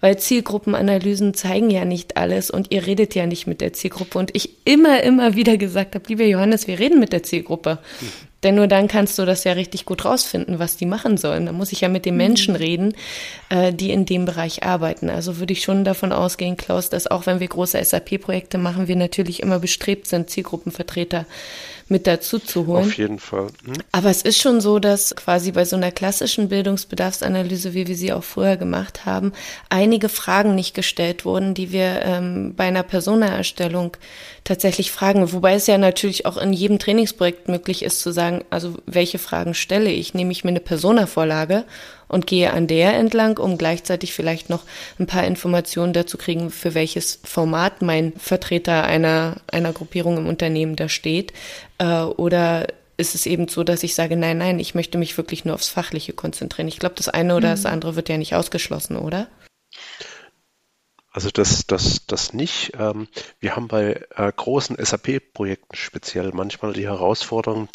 [0.00, 4.18] weil Zielgruppenanalysen zeigen ja nicht alles und ihr redet ja nicht mit der Zielgruppe.
[4.18, 7.80] Und ich immer, immer wieder gesagt habe, lieber Johannes, wir reden mit der Zielgruppe.
[8.44, 11.46] Denn nur dann kannst du das ja richtig gut rausfinden, was die machen sollen.
[11.46, 12.60] Da muss ich ja mit den Menschen mhm.
[12.60, 12.94] reden,
[13.48, 15.10] äh, die in dem Bereich arbeiten.
[15.10, 18.96] Also würde ich schon davon ausgehen, Klaus, dass auch wenn wir große SAP-Projekte machen, wir
[18.96, 21.26] natürlich immer bestrebt sind, Zielgruppenvertreter
[21.90, 22.84] mit dazu zu holen.
[22.84, 23.48] Auf jeden Fall.
[23.64, 23.74] Hm?
[23.92, 28.12] Aber es ist schon so, dass quasi bei so einer klassischen Bildungsbedarfsanalyse, wie wir sie
[28.12, 29.32] auch vorher gemacht haben,
[29.68, 33.96] einige Fragen nicht gestellt wurden, die wir ähm, bei einer Personaerstellung
[34.44, 35.32] tatsächlich fragen.
[35.32, 39.54] Wobei es ja natürlich auch in jedem Trainingsprojekt möglich ist zu sagen, also welche Fragen
[39.54, 40.14] stelle ich?
[40.14, 41.64] Nehme ich mir eine Persona-Vorlage
[42.08, 44.64] und gehe an der entlang, um gleichzeitig vielleicht noch
[44.98, 50.76] ein paar Informationen dazu kriegen, für welches Format mein Vertreter einer, einer Gruppierung im Unternehmen
[50.76, 51.32] da steht.
[51.78, 52.66] Äh, oder
[52.96, 55.68] ist es eben so, dass ich sage, nein, nein, ich möchte mich wirklich nur aufs
[55.68, 56.68] Fachliche konzentrieren.
[56.68, 57.52] Ich glaube, das eine oder mhm.
[57.52, 59.28] das andere wird ja nicht ausgeschlossen, oder?
[61.10, 62.72] Also das, das, das nicht.
[62.78, 63.08] Ähm,
[63.40, 67.68] wir haben bei äh, großen SAP-Projekten speziell manchmal die Herausforderung,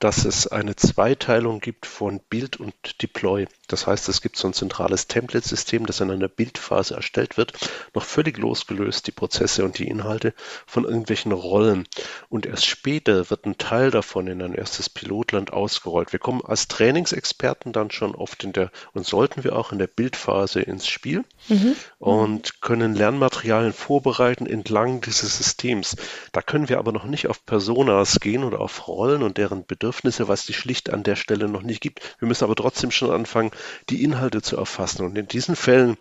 [0.00, 3.46] dass es eine Zweiteilung gibt von Build und Deploy.
[3.68, 7.52] Das heißt, es gibt so ein zentrales Template-System, das in einer Bildphase erstellt wird,
[7.94, 10.34] noch völlig losgelöst die Prozesse und die Inhalte
[10.66, 11.86] von irgendwelchen Rollen.
[12.28, 16.12] Und erst später wird ein Teil davon in ein erstes Pilotland ausgerollt.
[16.12, 19.86] Wir kommen als Trainingsexperten dann schon oft in der, und sollten wir auch in der
[19.86, 21.76] Bildphase ins Spiel mhm.
[21.98, 25.96] und können können Lernmaterialien vorbereiten entlang dieses Systems.
[26.32, 29.89] Da können wir aber noch nicht auf Personas gehen oder auf Rollen und deren Bedürfnisse,
[29.92, 32.00] was die schlicht an der Stelle noch nicht gibt.
[32.18, 33.50] Wir müssen aber trotzdem schon anfangen,
[33.88, 35.04] die Inhalte zu erfassen.
[35.04, 35.96] Und in diesen Fällen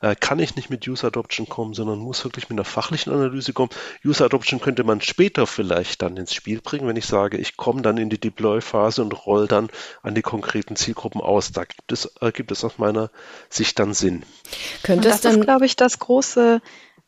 [0.00, 3.52] äh, kann ich nicht mit User Adoption kommen, sondern muss wirklich mit einer fachlichen Analyse
[3.52, 3.70] kommen.
[4.04, 7.82] User Adoption könnte man später vielleicht dann ins Spiel bringen, wenn ich sage, ich komme
[7.82, 9.68] dann in die Deploy-Phase und roll dann
[10.02, 11.52] an die konkreten Zielgruppen aus.
[11.52, 13.10] Da gibt es, äh, gibt es aus meiner
[13.48, 14.24] Sicht dann Sinn.
[14.82, 16.60] Könnte das dann, ist, glaube ich, das große,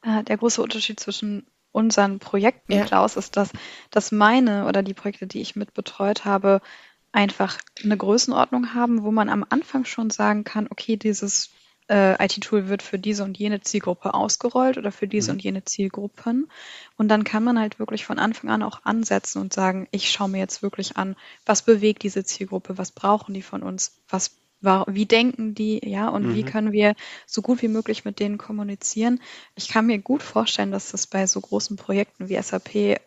[0.03, 2.85] äh, der große Unterschied zwischen unseren Projekten, ja.
[2.85, 3.51] Klaus, ist, dass,
[3.91, 6.63] dass meine oder die Projekte, die ich mitbetreut habe,
[7.11, 11.51] einfach eine Größenordnung haben, wo man am Anfang schon sagen kann, okay, dieses
[11.89, 15.37] äh, IT-Tool wird für diese und jene Zielgruppe ausgerollt oder für diese mhm.
[15.37, 16.49] und jene Zielgruppen.
[16.97, 20.29] Und dann kann man halt wirklich von Anfang an auch ansetzen und sagen, ich schaue
[20.29, 25.07] mir jetzt wirklich an, was bewegt diese Zielgruppe, was brauchen die von uns, was wie
[25.07, 26.35] denken die, ja, und mhm.
[26.35, 26.95] wie können wir
[27.27, 29.21] so gut wie möglich mit denen kommunizieren.
[29.55, 33.01] Ich kann mir gut vorstellen, dass das bei so großen Projekten wie SAP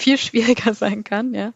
[0.00, 1.52] viel schwieriger sein kann, ja.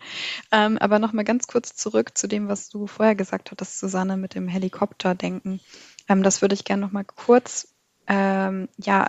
[0.52, 4.34] Ähm, aber nochmal ganz kurz zurück zu dem, was du vorher gesagt hattest, Susanne, mit
[4.34, 5.60] dem Helikopterdenken.
[6.08, 7.74] Ähm, das würde ich gerne nochmal kurz,
[8.06, 9.06] ähm, ja,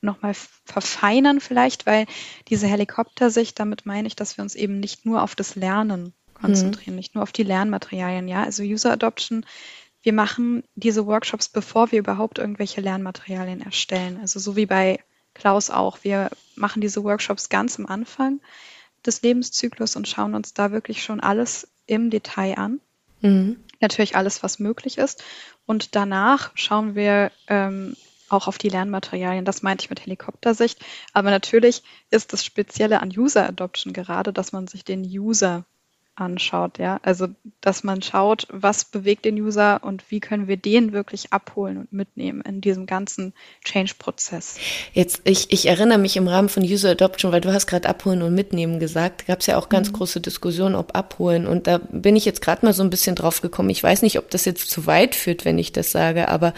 [0.00, 2.06] nochmal verfeinern vielleicht, weil
[2.48, 6.94] diese Helikoptersicht, damit meine ich, dass wir uns eben nicht nur auf das Lernen konzentrieren,
[6.94, 6.96] mhm.
[6.96, 8.42] nicht nur auf die Lernmaterialien, ja.
[8.42, 9.46] Also User Adoption,
[10.02, 14.18] wir machen diese Workshops, bevor wir überhaupt irgendwelche Lernmaterialien erstellen.
[14.20, 15.00] Also so wie bei
[15.32, 15.98] Klaus auch.
[16.02, 18.40] Wir machen diese Workshops ganz am Anfang
[19.04, 22.80] des Lebenszyklus und schauen uns da wirklich schon alles im Detail an.
[23.20, 23.56] Mhm.
[23.80, 25.24] Natürlich alles, was möglich ist.
[25.66, 27.96] Und danach schauen wir ähm,
[28.28, 29.44] auch auf die Lernmaterialien.
[29.44, 30.84] Das meinte ich mit Helikoptersicht.
[31.12, 35.64] Aber natürlich ist das Spezielle an User Adoption gerade, dass man sich den User
[36.16, 37.00] anschaut, ja.
[37.02, 37.28] Also,
[37.60, 41.92] dass man schaut, was bewegt den User und wie können wir den wirklich abholen und
[41.92, 43.32] mitnehmen in diesem ganzen
[43.64, 44.56] Change-Prozess.
[44.92, 48.22] Jetzt, ich, ich erinnere mich im Rahmen von User Adoption, weil du hast gerade abholen
[48.22, 49.94] und mitnehmen gesagt, gab es ja auch ganz mhm.
[49.94, 51.46] große Diskussionen, ob abholen.
[51.46, 53.70] Und da bin ich jetzt gerade mal so ein bisschen drauf gekommen.
[53.70, 56.54] Ich weiß nicht, ob das jetzt zu weit führt, wenn ich das sage, aber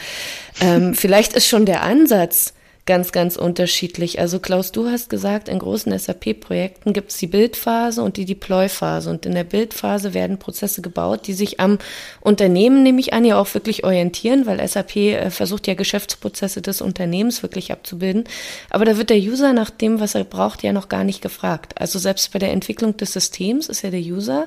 [0.60, 2.52] ähm, vielleicht ist schon der Ansatz,
[2.86, 4.20] ganz, ganz unterschiedlich.
[4.20, 9.10] Also Klaus, du hast gesagt, in großen SAP-Projekten gibt es die Bildphase und die Deploy-Phase.
[9.10, 11.78] Und in der Bildphase werden Prozesse gebaut, die sich am
[12.20, 16.80] Unternehmen, nehme ich an, ja auch wirklich orientieren, weil SAP äh, versucht ja Geschäftsprozesse des
[16.80, 18.24] Unternehmens wirklich abzubilden.
[18.70, 21.74] Aber da wird der User nach dem, was er braucht, ja noch gar nicht gefragt.
[21.80, 24.46] Also selbst bei der Entwicklung des Systems ist ja der User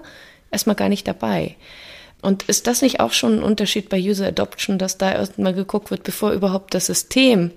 [0.50, 1.58] erstmal gar nicht dabei.
[2.22, 5.92] Und ist das nicht auch schon ein Unterschied bei User Adoption, dass da erstmal geguckt
[5.92, 7.52] wird, bevor überhaupt das System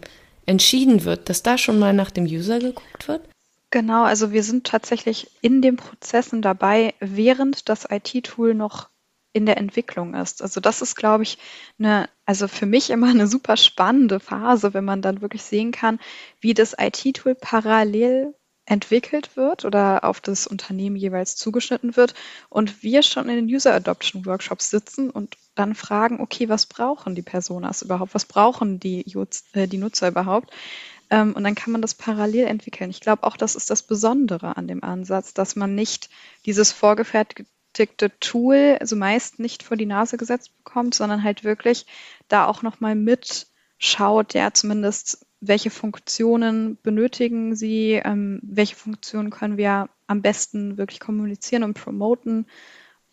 [0.46, 3.28] entschieden wird, dass da schon mal nach dem User geguckt wird?
[3.70, 8.90] Genau, also wir sind tatsächlich in den Prozessen dabei, während das IT-Tool noch
[9.32, 10.42] in der Entwicklung ist.
[10.42, 11.38] Also das ist, glaube ich,
[11.78, 16.00] eine, also für mich immer eine super spannende Phase, wenn man dann wirklich sehen kann,
[16.40, 22.14] wie das IT-Tool parallel entwickelt wird oder auf das Unternehmen jeweils zugeschnitten wird
[22.48, 27.14] und wir schon in den User Adoption Workshops sitzen und dann fragen, okay, was brauchen
[27.14, 28.14] die Personas überhaupt?
[28.14, 29.04] Was brauchen die,
[29.52, 30.52] äh, die Nutzer überhaupt?
[31.10, 32.90] Ähm, und dann kann man das parallel entwickeln.
[32.90, 36.08] Ich glaube auch, das ist das Besondere an dem Ansatz, dass man nicht
[36.46, 41.86] dieses vorgefertigte Tool, also meist nicht vor die Nase gesetzt bekommt, sondern halt wirklich
[42.28, 49.88] da auch nochmal mitschaut, ja, zumindest welche Funktionen benötigen Sie, ähm, welche Funktionen können wir
[50.06, 52.46] am besten wirklich kommunizieren und promoten.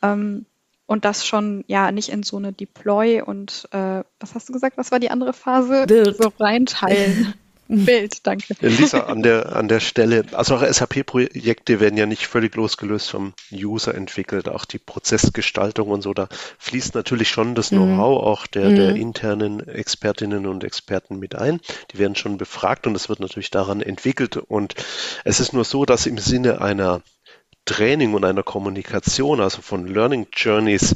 [0.01, 0.45] Ähm,
[0.85, 4.77] und das schon ja nicht in so eine Deploy und äh, was hast du gesagt,
[4.77, 5.85] was war die andere Phase?
[5.87, 6.17] Bild.
[6.17, 7.33] So reinteilen.
[7.85, 8.55] Bild, danke.
[8.61, 13.33] Lisa, an der, an der Stelle, also auch SAP-Projekte werden ja nicht völlig losgelöst vom
[13.53, 18.27] User entwickelt, auch die Prozessgestaltung und so, da fließt natürlich schon das Know-how mhm.
[18.27, 19.01] auch der, der mhm.
[19.01, 21.59] internen Expertinnen und Experten mit ein.
[21.91, 24.73] Die werden schon befragt und es wird natürlich daran entwickelt und
[25.23, 27.03] es ist nur so, dass im Sinne einer
[27.65, 30.95] Training und einer Kommunikation, also von Learning Journeys,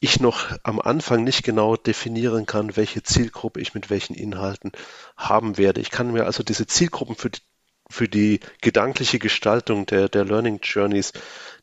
[0.00, 4.72] ich noch am Anfang nicht genau definieren kann, welche Zielgruppe ich mit welchen Inhalten
[5.16, 5.80] haben werde.
[5.80, 7.40] Ich kann mir also diese Zielgruppen für die
[7.92, 11.12] für die gedankliche Gestaltung der, der Learning Journeys,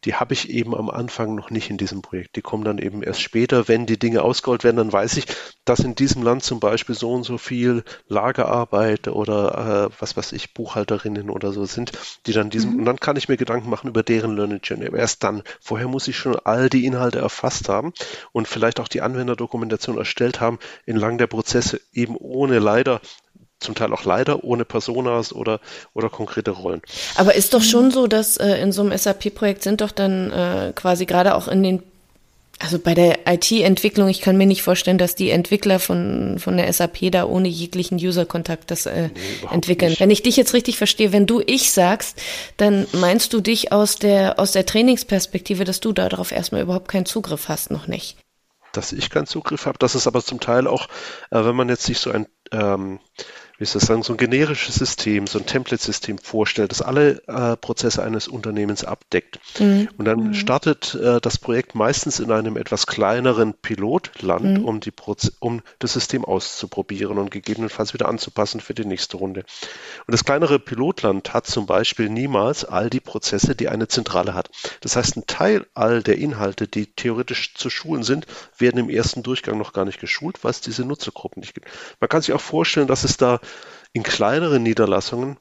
[0.06, 2.38] die habe ich eben am Anfang noch nicht in diesem Projekt.
[2.38, 5.26] Die kommen dann eben erst später, wenn die Dinge ausgerollt werden, dann weiß ich,
[5.66, 10.32] dass in diesem Land zum Beispiel so und so viel Lagerarbeit oder äh, was weiß
[10.32, 11.92] ich, Buchhalterinnen oder so sind,
[12.26, 12.80] die dann diesem, mhm.
[12.80, 14.88] und dann kann ich mir Gedanken machen über deren Learning Journey.
[14.88, 17.94] Aber erst dann, vorher muss ich schon all die Inhalte erfasst haben
[18.32, 23.02] und vielleicht auch die Anwenderdokumentation erstellt haben, entlang der Prozesse, eben ohne leider
[23.60, 25.60] zum Teil auch leider ohne Personas oder,
[25.94, 26.82] oder konkrete Rollen.
[27.16, 30.74] Aber ist doch schon so, dass äh, in so einem SAP-Projekt sind doch dann äh,
[30.76, 31.84] quasi gerade auch in den
[32.60, 36.72] Also bei der IT-Entwicklung, ich kann mir nicht vorstellen, dass die Entwickler von, von der
[36.72, 39.92] SAP da ohne jeglichen User-Kontakt das äh, nee, entwickeln.
[39.92, 40.00] Nicht.
[40.00, 42.22] Wenn ich dich jetzt richtig verstehe, wenn du ich sagst,
[42.58, 47.06] dann meinst du dich aus der, aus der Trainingsperspektive, dass du darauf erstmal überhaupt keinen
[47.06, 48.18] Zugriff hast, noch nicht.
[48.72, 50.88] Dass ich keinen Zugriff habe, das ist aber zum Teil auch,
[51.32, 53.00] äh, wenn man jetzt sich so ein ähm,
[53.60, 57.58] wie soll ich sagen, so ein generisches System, so ein Template-System vorstellt, das alle äh,
[57.58, 59.40] Prozesse eines Unternehmens abdeckt.
[59.60, 59.90] Mhm.
[59.98, 60.34] Und dann mhm.
[60.34, 64.66] startet äh, das Projekt meistens in einem etwas kleineren Pilotland, mhm.
[64.66, 69.42] um, die Proze um das System auszuprobieren und gegebenenfalls wieder anzupassen für die nächste Runde.
[70.08, 74.50] Und das kleinere Pilotland hat zum Beispiel niemals all die Prozesse, die eine Zentrale hat.
[74.80, 78.26] Das heißt, ein Teil all der Inhalte, die theoretisch zu schulen sind,
[78.58, 81.68] werden im ersten Durchgang noch gar nicht geschult, weil es diese Nutzergruppen nicht gibt.
[82.00, 83.42] Man kann sich auch vorstellen, dass es da
[83.92, 85.38] in kleineren Niederlassungen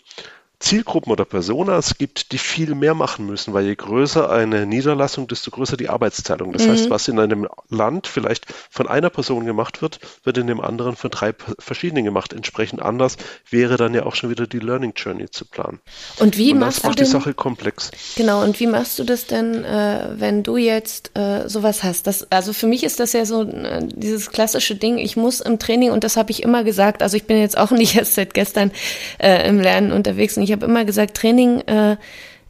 [0.61, 5.53] Zielgruppen oder Personas gibt, die viel mehr machen müssen, weil je größer eine Niederlassung, desto
[5.53, 6.53] größer die Arbeitsteilung.
[6.53, 6.71] Das mhm.
[6.73, 10.97] heißt, was in einem Land vielleicht von einer Person gemacht wird, wird in dem anderen
[10.97, 12.33] von drei verschiedenen gemacht.
[12.33, 13.19] Entsprechend anders
[13.49, 15.79] wäre dann ja auch schon wieder die Learning Journey zu planen.
[16.19, 17.93] Und wie und machst das macht du die Sache komplex.
[18.17, 18.43] Genau.
[18.43, 22.09] Und wie machst du das denn, äh, wenn du jetzt äh, sowas hast?
[22.09, 24.99] Das, also für mich ist das ja so äh, dieses klassische Ding.
[24.99, 27.05] Ich muss im Training und das habe ich immer gesagt.
[27.05, 28.73] Also ich bin jetzt auch nicht erst seit gestern
[29.19, 31.97] äh, im Lernen unterwegs und ich habe immer gesagt, Training äh,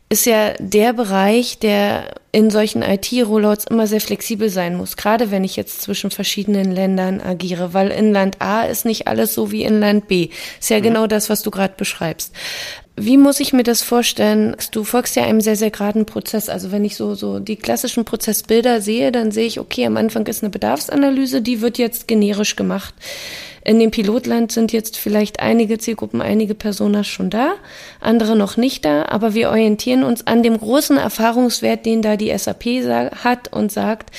[0.09, 5.45] ist ja der Bereich, der in solchen IT-Rollouts immer sehr flexibel sein muss, gerade wenn
[5.45, 9.65] ich jetzt zwischen verschiedenen Ländern agiere, weil in Land A ist nicht alles so wie
[9.65, 10.29] in Land B.
[10.61, 10.83] Ist ja mhm.
[10.83, 12.33] genau das, was du gerade beschreibst.
[13.01, 14.57] Wie muss ich mir das vorstellen?
[14.73, 16.49] Du folgst ja einem sehr, sehr geraden Prozess.
[16.49, 20.27] Also wenn ich so, so die klassischen Prozessbilder sehe, dann sehe ich, okay, am Anfang
[20.27, 22.95] ist eine Bedarfsanalyse, die wird jetzt generisch gemacht.
[23.65, 27.53] In dem Pilotland sind jetzt vielleicht einige Zielgruppen, einige Personas schon da,
[28.01, 32.37] andere noch nicht da, aber wir orientieren uns an dem großen Erfahrungswert, den da die
[32.37, 32.65] SAP
[33.23, 34.11] hat und sagt,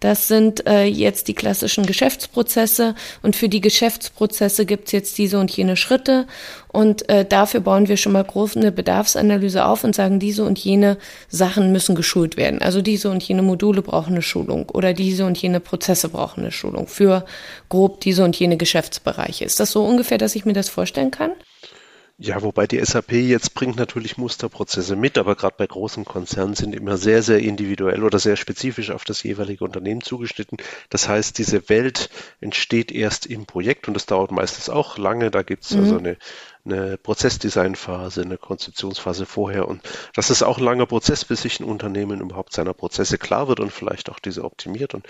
[0.00, 5.50] das sind äh, jetzt die klassischen Geschäftsprozesse und für die Geschäftsprozesse gibt's jetzt diese und
[5.50, 6.26] jene Schritte
[6.68, 10.58] und äh, dafür bauen wir schon mal groß eine Bedarfsanalyse auf und sagen, diese und
[10.58, 12.60] jene Sachen müssen geschult werden.
[12.60, 16.52] Also diese und jene Module brauchen eine Schulung oder diese und jene Prozesse brauchen eine
[16.52, 17.24] Schulung für
[17.68, 19.44] grob diese und jene Geschäftsbereiche.
[19.44, 21.32] Ist das so ungefähr, dass ich mir das vorstellen kann?
[22.18, 26.74] Ja, wobei die SAP jetzt bringt natürlich Musterprozesse mit, aber gerade bei großen Konzernen sind
[26.74, 30.56] immer sehr, sehr individuell oder sehr spezifisch auf das jeweilige Unternehmen zugeschnitten.
[30.88, 32.08] Das heißt, diese Welt
[32.40, 35.30] entsteht erst im Projekt und das dauert meistens auch lange.
[35.30, 35.80] Da gibt's mhm.
[35.80, 36.16] also eine
[36.66, 39.68] eine Prozessdesignphase, eine Konzeptionsphase vorher.
[39.68, 39.82] Und
[40.14, 43.60] das ist auch ein langer Prozess, bis sich ein Unternehmen überhaupt seiner Prozesse klar wird
[43.60, 44.94] und vielleicht auch diese optimiert.
[44.94, 45.06] Und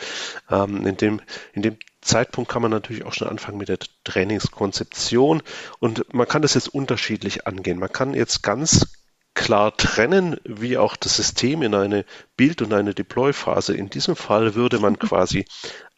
[0.50, 1.20] ähm, in, dem,
[1.54, 5.42] in dem Zeitpunkt kann man natürlich auch schon anfangen mit der Trainingskonzeption.
[5.78, 7.78] Und man kann das jetzt unterschiedlich angehen.
[7.78, 8.86] Man kann jetzt ganz
[9.34, 12.04] klar trennen, wie auch das System in eine
[12.36, 13.74] Bild- und eine Deploy-Phase.
[13.76, 15.44] In diesem Fall würde man quasi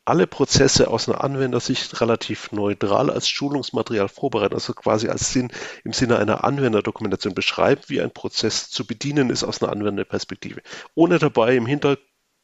[0.08, 5.52] alle Prozesse aus einer Anwendersicht relativ neutral als Schulungsmaterial vorbereiten, also quasi als Sinn
[5.84, 10.62] im Sinne einer Anwenderdokumentation beschreiben, wie ein Prozess zu bedienen ist aus einer Anwenderperspektive,
[10.94, 11.66] ohne dabei im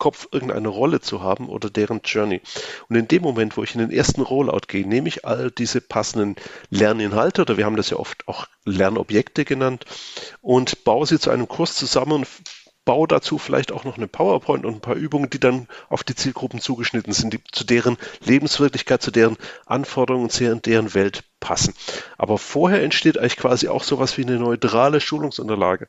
[0.05, 2.43] Hinterkopf irgendeine Rolle zu haben oder deren Journey.
[2.89, 5.81] Und in dem Moment, wo ich in den ersten Rollout gehe, nehme ich all diese
[5.81, 6.37] passenden
[6.71, 9.87] Lerninhalte, oder wir haben das ja oft auch Lernobjekte genannt,
[10.43, 12.29] und baue sie zu einem Kurs zusammen und
[12.85, 16.15] baue dazu vielleicht auch noch eine PowerPoint und ein paar Übungen, die dann auf die
[16.15, 21.75] Zielgruppen zugeschnitten sind, die zu deren Lebenswirklichkeit, zu deren Anforderungen, zu deren Welt passen.
[22.17, 25.89] Aber vorher entsteht eigentlich quasi auch sowas wie eine neutrale Schulungsunterlage.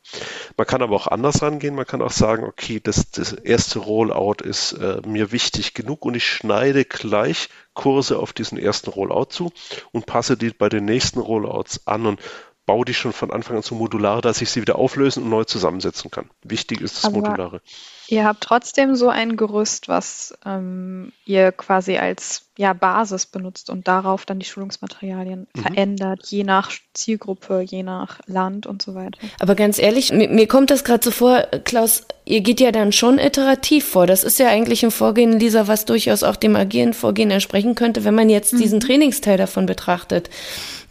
[0.58, 1.76] Man kann aber auch anders rangehen.
[1.76, 6.16] Man kann auch sagen, okay, das, das erste Rollout ist äh, mir wichtig genug und
[6.16, 9.52] ich schneide gleich Kurse auf diesen ersten Rollout zu
[9.92, 12.22] und passe die bei den nächsten Rollouts an und
[12.66, 15.44] baue die schon von Anfang an so modular, dass ich sie wieder auflösen und neu
[15.44, 16.30] zusammensetzen kann.
[16.44, 17.62] Wichtig ist das Aber Modulare.
[18.08, 23.88] Ihr habt trotzdem so ein Gerüst, was ähm, ihr quasi als ja, Basis benutzt und
[23.88, 25.62] darauf dann die Schulungsmaterialien mhm.
[25.62, 29.20] verändert, je nach Zielgruppe, je nach Land und so weiter.
[29.40, 32.92] Aber ganz ehrlich, mir, mir kommt das gerade so vor, Klaus, ihr geht ja dann
[32.92, 34.08] schon iterativ vor.
[34.08, 38.04] Das ist ja eigentlich ein Vorgehen, Lisa, was durchaus auch dem agilen Vorgehen entsprechen könnte,
[38.04, 38.60] wenn man jetzt mhm.
[38.60, 40.30] diesen Trainingsteil davon betrachtet.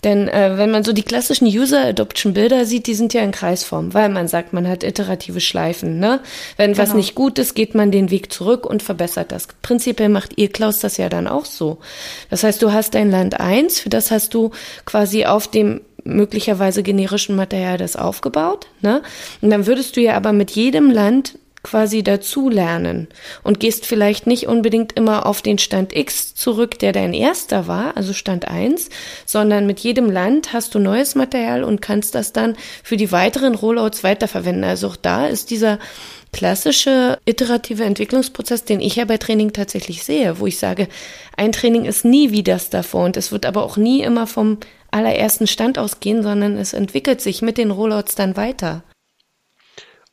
[0.05, 4.11] Denn äh, wenn man so die klassischen User-Adoption-Bilder sieht, die sind ja in Kreisform, weil
[4.11, 5.99] man sagt, man hat iterative Schleifen.
[5.99, 6.21] Ne?
[6.59, 6.83] Wenn genau.
[6.83, 9.49] was nicht gut ist, geht man den Weg zurück und verbessert das.
[9.63, 11.54] Prinzipiell macht ihr, Klaus, das ja dann auch so.
[12.31, 14.51] Das heißt, du hast dein Land eins, für das hast du
[14.85, 18.67] quasi auf dem möglicherweise generischen Material das aufgebaut.
[18.83, 19.03] Ne?
[19.41, 23.09] Und dann würdest du ja aber mit jedem Land quasi dazulernen
[23.43, 27.97] und gehst vielleicht nicht unbedingt immer auf den Stand X zurück, der dein erster war,
[27.97, 28.91] also Stand 1,
[29.27, 33.57] sondern mit jedem Land hast du neues Material und kannst das dann für die weiteren
[33.57, 34.65] Rollouts weiterverwenden.
[34.65, 35.81] Also auch da ist dieser
[36.33, 40.89] klassische iterative Entwicklungsprozess, den ich ja bei Training tatsächlich sehe, wo ich sage,
[41.37, 44.59] ein Training ist nie wie das davor und es wird aber auch nie immer vom
[44.91, 48.85] allerersten Stand ausgehen, sondern es entwickelt sich mit den Rollouts dann weiter.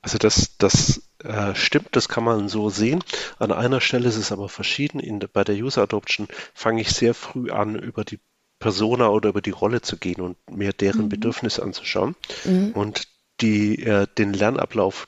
[0.01, 3.03] Also das, das äh, stimmt, das kann man so sehen.
[3.39, 4.99] An einer Stelle ist es aber verschieden.
[4.99, 8.19] In, bei der User Adoption fange ich sehr früh an, über die
[8.60, 11.10] Persona oder über die Rolle zu gehen und mir deren mhm.
[11.10, 12.71] Bedürfnisse anzuschauen mhm.
[12.71, 13.07] und
[13.41, 15.07] die, äh, den Lernablauf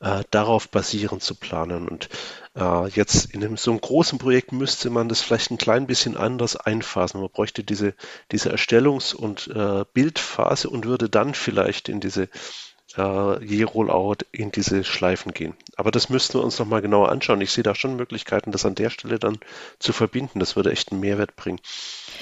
[0.00, 1.88] äh, darauf basierend zu planen.
[1.88, 2.08] Und
[2.54, 6.16] äh, jetzt in einem, so einem großen Projekt müsste man das vielleicht ein klein bisschen
[6.16, 7.20] anders einfassen.
[7.20, 7.94] Man bräuchte diese,
[8.30, 12.28] diese Erstellungs- und äh, Bildphase und würde dann vielleicht in diese
[12.96, 15.54] äh, je Rollout in diese Schleifen gehen.
[15.76, 17.40] Aber das müssten wir uns nochmal genauer anschauen.
[17.40, 19.38] Ich sehe da schon Möglichkeiten, das an der Stelle dann
[19.78, 20.40] zu verbinden.
[20.40, 21.60] Das würde echt einen Mehrwert bringen.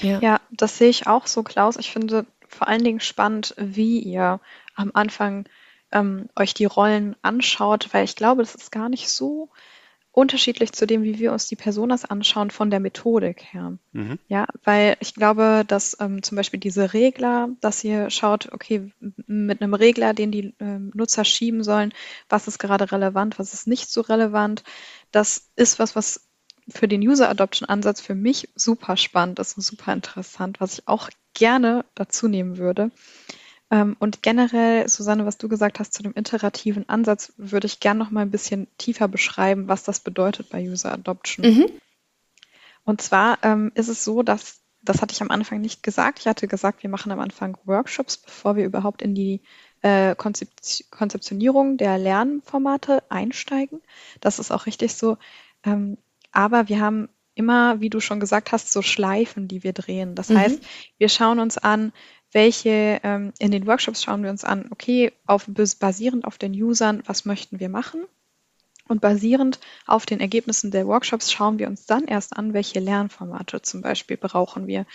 [0.01, 1.77] Ja, ja das sehe ich auch so, Klaus.
[1.77, 4.39] Ich finde vor allen Dingen spannend, wie ihr
[4.75, 5.45] am Anfang
[5.91, 9.49] ähm, euch die Rollen anschaut, weil ich glaube, das ist gar nicht so
[10.13, 13.79] unterschiedlich zu dem, wie wir uns die Personas anschauen von der Methodik her.
[13.93, 14.19] Mhm.
[14.27, 18.91] Ja, weil ich glaube, dass ähm, zum Beispiel diese Regler, dass ihr schaut, okay,
[19.25, 21.93] mit einem Regler, den die ähm, Nutzer schieben sollen,
[22.29, 24.63] was ist gerade relevant, was ist nicht so relevant,
[25.11, 26.29] das ist was, was
[26.69, 30.87] für den User Adoption Ansatz für mich super spannend ist und super interessant, was ich
[30.87, 32.91] auch gerne dazu nehmen würde.
[33.73, 37.97] Ähm, und generell, Susanne, was du gesagt hast zu dem iterativen Ansatz, würde ich gerne
[37.97, 41.43] noch mal ein bisschen tiefer beschreiben, was das bedeutet bei User Adoption.
[41.43, 41.65] Mhm.
[42.83, 46.27] Und zwar ähm, ist es so, dass, das hatte ich am Anfang nicht gesagt, ich
[46.27, 49.41] hatte gesagt, wir machen am Anfang Workshops, bevor wir überhaupt in die
[49.81, 53.81] äh, Konzept Konzeptionierung der Lernformate einsteigen.
[54.21, 55.17] Das ist auch richtig so.
[55.65, 55.97] Ähm,
[56.31, 60.13] aber wir haben immer, wie du schon gesagt hast, so Schleifen, die wir drehen.
[60.13, 60.37] Das mhm.
[60.37, 60.59] heißt,
[60.99, 61.91] wir schauen uns an,
[62.33, 67.03] welche ähm, in den Workshops schauen wir uns an, okay, auf, basierend auf den Usern,
[67.05, 68.03] was möchten wir machen?
[68.87, 73.61] Und basierend auf den Ergebnissen der Workshops schauen wir uns dann erst an, welche Lernformate
[73.61, 74.85] zum Beispiel brauchen wir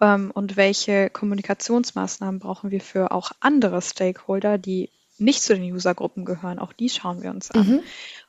[0.00, 6.24] ähm, und welche Kommunikationsmaßnahmen brauchen wir für auch andere Stakeholder, die nicht zu den Usergruppen
[6.24, 6.58] gehören.
[6.58, 7.66] Auch die schauen wir uns an.
[7.66, 7.80] Mhm.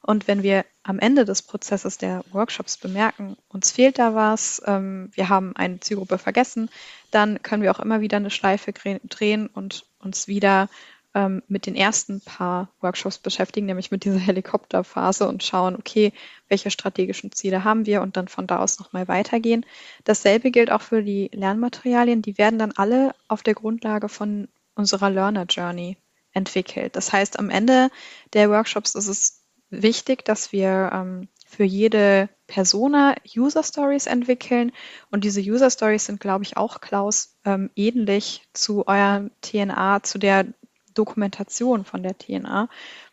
[0.02, 5.12] Und wenn wir am Ende des Prozesses der Workshops bemerken, uns fehlt da was, ähm,
[5.14, 6.70] wir haben eine Zielgruppe vergessen,
[7.12, 10.70] dann können wir auch immer wieder eine Schleife drehen und uns wieder
[11.16, 16.14] ähm, mit den ersten paar Workshops beschäftigen, nämlich mit dieser Helikopterphase und schauen, okay,
[16.48, 19.66] welche strategischen Ziele haben wir und dann von da aus nochmal weitergehen.
[20.04, 22.22] Dasselbe gilt auch für die Lernmaterialien.
[22.22, 25.98] Die werden dann alle auf der Grundlage von unserer Learner Journey
[26.32, 26.96] entwickelt.
[26.96, 27.90] Das heißt, am Ende
[28.34, 34.72] der Workshops ist es wichtig, dass wir ähm, für jede Persona User Stories entwickeln.
[35.12, 40.18] Und diese User Stories sind, glaube ich, auch, Klaus, ähm, ähnlich zu eurem TNA, zu
[40.18, 40.48] der
[40.96, 42.68] Dokumentation von der TNA,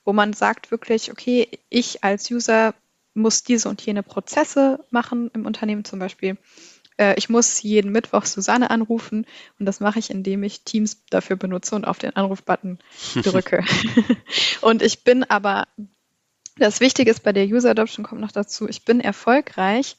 [0.05, 2.75] wo man sagt wirklich, okay, ich als User
[3.13, 6.39] muss diese und jene Prozesse machen im Unternehmen zum Beispiel.
[6.97, 9.27] Äh, ich muss jeden Mittwoch Susanne anrufen
[9.59, 12.79] und das mache ich, indem ich Teams dafür benutze und auf den Anrufbutton
[13.23, 13.63] drücke.
[14.63, 15.67] und ich bin aber
[16.59, 19.97] das Wichtige ist bei der User Adoption kommt noch dazu, ich bin erfolgreich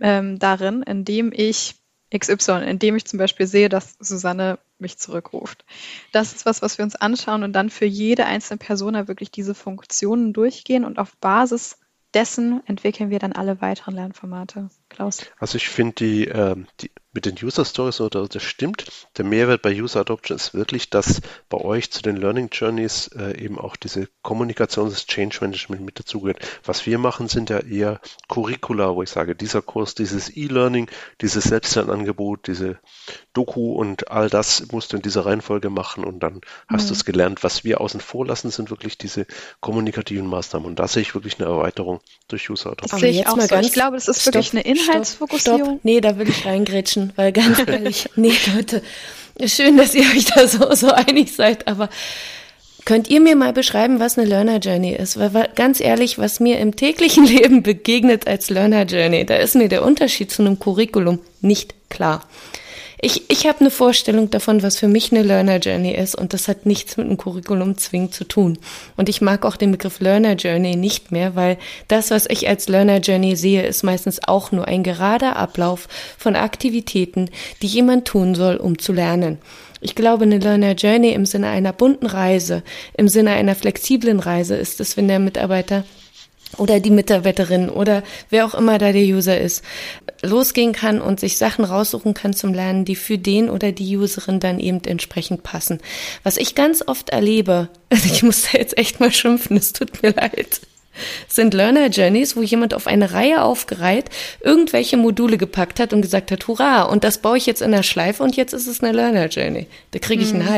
[0.00, 1.76] ähm, darin, indem ich
[2.16, 5.64] XY, indem ich zum Beispiel sehe, dass Susanne mich zurückruft.
[6.12, 9.54] Das ist was, was wir uns anschauen und dann für jede einzelne Persona wirklich diese
[9.54, 11.78] Funktionen durchgehen und auf Basis
[12.14, 14.68] dessen entwickeln wir dann alle weiteren Lernformate.
[14.88, 15.24] Klaus?
[15.38, 18.86] Also ich finde die, äh, die, mit den User Stories oder das stimmt.
[19.16, 23.36] Der Mehrwert bei User Adoption ist wirklich, dass bei euch zu den Learning Journeys äh,
[23.42, 26.38] eben auch diese Kommunikation, das Change Management mit dazugehört.
[26.64, 30.88] Was wir machen, sind ja eher Curricula, wo ich sage, dieser Kurs, dieses E-Learning,
[31.20, 32.78] dieses Selbstlernangebot, diese
[33.32, 36.88] Doku und all das musst du in dieser Reihenfolge machen und dann hast mhm.
[36.88, 37.42] du es gelernt.
[37.42, 39.26] Was wir außen vor lassen, sind wirklich diese
[39.60, 42.90] kommunikativen Maßnahmen und da sehe ich wirklich eine Erweiterung durch User Adoption.
[42.90, 43.56] Das sehe ich auch so.
[43.56, 45.60] Ich glaube, das ist wirklich eine Inhaltsfokussierung.
[45.60, 48.82] Stopp, Nee, da will ich reingrätschen, weil ganz ehrlich, nee, Leute,
[49.44, 51.88] schön, dass ihr euch da so, so einig seid, aber
[52.84, 55.18] könnt ihr mir mal beschreiben, was eine Learner Journey ist?
[55.18, 59.68] Weil ganz ehrlich, was mir im täglichen Leben begegnet als Learner Journey, da ist mir
[59.68, 62.22] der Unterschied zu einem Curriculum nicht klar.
[63.02, 66.48] Ich, ich habe eine Vorstellung davon, was für mich eine Learner Journey ist und das
[66.48, 68.58] hat nichts mit einem Curriculum zwingend zu tun.
[68.96, 71.56] Und ich mag auch den Begriff Learner Journey nicht mehr, weil
[71.88, 76.36] das, was ich als Learner Journey sehe, ist meistens auch nur ein gerader Ablauf von
[76.36, 77.30] Aktivitäten,
[77.62, 79.38] die jemand tun soll, um zu lernen.
[79.80, 82.62] Ich glaube, eine Learner Journey im Sinne einer bunten Reise,
[82.98, 85.84] im Sinne einer flexiblen Reise ist es, wenn der Mitarbeiter
[86.56, 89.64] oder die Mitarbeiterin oder wer auch immer da der User ist,
[90.22, 94.40] losgehen kann und sich Sachen raussuchen kann zum Lernen, die für den oder die Userin
[94.40, 95.78] dann eben entsprechend passen.
[96.22, 100.02] Was ich ganz oft erlebe, also ich muss da jetzt echt mal schimpfen, es tut
[100.02, 100.60] mir leid,
[101.28, 106.30] sind Learner Journeys, wo jemand auf eine Reihe aufgereiht irgendwelche Module gepackt hat und gesagt
[106.30, 108.92] hat, hurra, und das baue ich jetzt in der Schleife und jetzt ist es eine
[108.92, 109.66] Learner Journey.
[109.92, 110.52] Da kriege ich einen hm.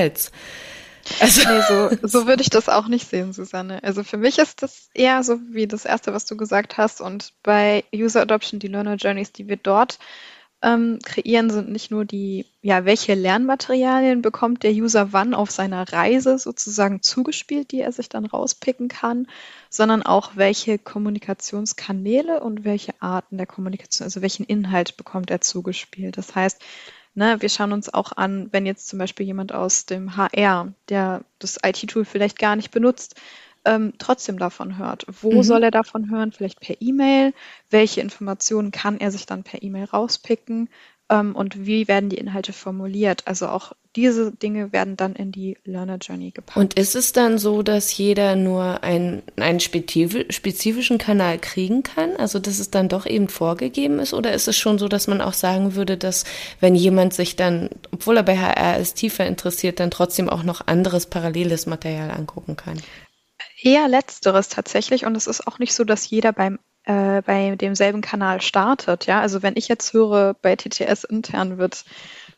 [1.21, 1.91] Also nee, so,
[2.21, 3.83] so würde ich das auch nicht sehen, Susanne.
[3.83, 7.01] Also für mich ist das eher so wie das erste, was du gesagt hast.
[7.01, 9.99] Und bei User Adoption, die Learner Journeys, die wir dort
[10.63, 15.93] ähm, kreieren, sind nicht nur die, ja, welche Lernmaterialien bekommt der User wann auf seiner
[15.93, 19.27] Reise sozusagen zugespielt, die er sich dann rauspicken kann,
[19.71, 26.17] sondern auch welche Kommunikationskanäle und welche Arten der Kommunikation, also welchen Inhalt bekommt er zugespielt.
[26.17, 26.61] Das heißt,
[27.15, 31.25] Ne, wir schauen uns auch an, wenn jetzt zum Beispiel jemand aus dem HR, der
[31.39, 33.21] das IT-Tool vielleicht gar nicht benutzt,
[33.65, 35.05] ähm, trotzdem davon hört.
[35.21, 35.43] Wo mhm.
[35.43, 36.33] soll er davon hören?
[36.33, 37.35] Vielleicht per E-Mail.
[37.71, 40.69] Welche Informationen kann er sich dann per E-Mail rauspicken?
[41.13, 43.27] ähm, und wie werden die Inhalte formuliert.
[43.27, 46.57] Also auch diese Dinge werden dann in die Learner Journey gepackt.
[46.57, 52.17] Und ist es dann so, dass jeder nur ein, einen spezifischen Kanal kriegen kann?
[52.17, 54.15] Also dass es dann doch eben vorgegeben ist?
[54.15, 56.25] Oder ist es schon so, dass man auch sagen würde, dass
[56.61, 60.67] wenn jemand sich dann, obwohl er bei HR ist, tiefer interessiert, dann trotzdem auch noch
[60.67, 62.81] anderes paralleles Material angucken kann?
[63.61, 65.05] Eher letzteres tatsächlich.
[65.05, 69.07] Und es ist auch nicht so, dass jeder beim äh, bei demselben Kanal startet.
[69.07, 71.85] Ja, also wenn ich jetzt höre, bei TTS intern wird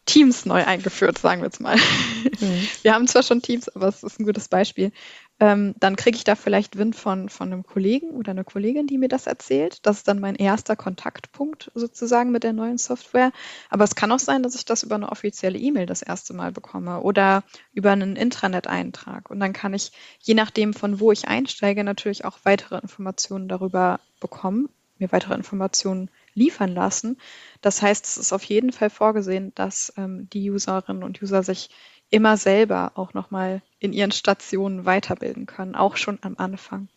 [0.07, 1.77] Teams neu eingeführt, sagen wir jetzt mal.
[1.77, 2.69] Mhm.
[2.83, 4.93] Wir haben zwar schon Teams, aber es ist ein gutes Beispiel
[5.41, 8.99] ähm, dann kriege ich da vielleicht Wind von, von einem Kollegen oder einer Kollegin, die
[8.99, 9.85] mir das erzählt.
[9.85, 13.33] Das ist dann mein erster Kontaktpunkt sozusagen mit der neuen Software.
[13.69, 16.53] Aber es kann auch sein, dass ich das über eine offizielle E-Mail das erste Mal
[16.53, 17.43] bekomme oder
[17.73, 19.29] über einen Intranet-Eintrag.
[19.29, 19.91] Und dann kann ich,
[20.21, 26.11] je nachdem, von wo ich einsteige, natürlich auch weitere Informationen darüber bekommen, mir weitere Informationen
[26.35, 27.19] liefern lassen.
[27.61, 31.71] Das heißt, es ist auf jeden Fall vorgesehen, dass ähm, die Userinnen und User sich
[32.11, 36.89] immer selber auch nochmal in ihren Stationen weiterbilden können, auch schon am Anfang.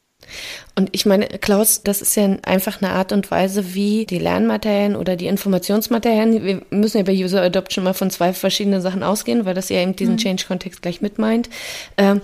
[0.76, 4.96] Und ich meine, Klaus, das ist ja einfach eine Art und Weise, wie die Lernmaterien
[4.96, 9.46] oder die Informationsmaterien, wir müssen ja bei User Adoption mal von zwei verschiedenen Sachen ausgehen,
[9.46, 10.20] weil das ja eben diesen mhm.
[10.20, 11.50] Change-Kontext gleich mit meint,
[11.98, 12.22] ähm,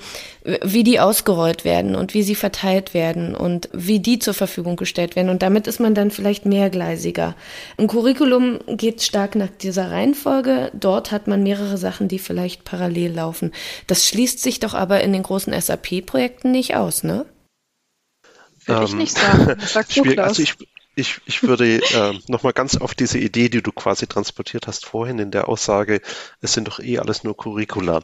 [0.64, 5.16] wie die ausgerollt werden und wie sie verteilt werden und wie die zur Verfügung gestellt
[5.16, 5.30] werden.
[5.30, 7.36] Und damit ist man dann vielleicht mehrgleisiger.
[7.78, 10.72] Ein Curriculum geht stark nach dieser Reihenfolge.
[10.80, 13.52] Dort hat man mehrere Sachen, die vielleicht parallel laufen.
[13.88, 17.26] Das schließt sich doch aber in den großen SAP-Projekten nicht aus, ne?
[18.66, 19.55] Würde ähm, ich nicht sagen.
[19.66, 20.55] Sag du, also ich,
[20.96, 25.18] ich, ich würde äh, nochmal ganz auf diese Idee, die du quasi transportiert hast vorhin
[25.18, 26.02] in der Aussage,
[26.41, 28.02] es sind doch eh alles nur Curricula.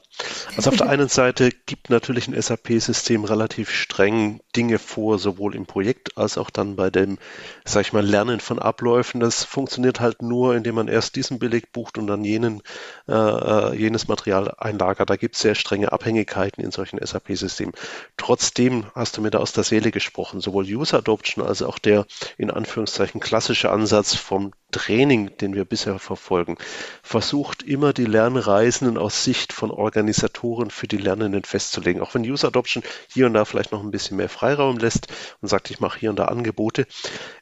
[0.58, 5.68] Also auf der einen Seite gibt natürlich ein SAP-System relativ streng Dinge vor, sowohl im
[5.68, 7.20] Projekt als auch dann bei dem,
[7.64, 9.20] sag ich mal, Lernen von Abläufen.
[9.20, 12.62] Das funktioniert halt nur, indem man erst diesen Beleg bucht und dann jenen,
[13.08, 15.10] äh, äh jenes Material einlagert.
[15.10, 17.74] Da gibt es sehr strenge Abhängigkeiten in solchen SAP-Systemen.
[18.18, 22.08] Trotzdem hast du mir da aus der Seele gesprochen, sowohl User Adoption als auch der
[22.38, 26.58] in Anführungszeichen Anführungszeichen klassische Ansatz vom Training, den wir bisher verfolgen,
[27.04, 32.02] versucht immer die Lernreisenden aus Sicht von Organisatoren für die Lernenden festzulegen.
[32.02, 35.08] Auch wenn User Adoption hier und da vielleicht noch ein bisschen mehr Freiraum lässt
[35.42, 36.88] und sagt, ich mache hier und da Angebote,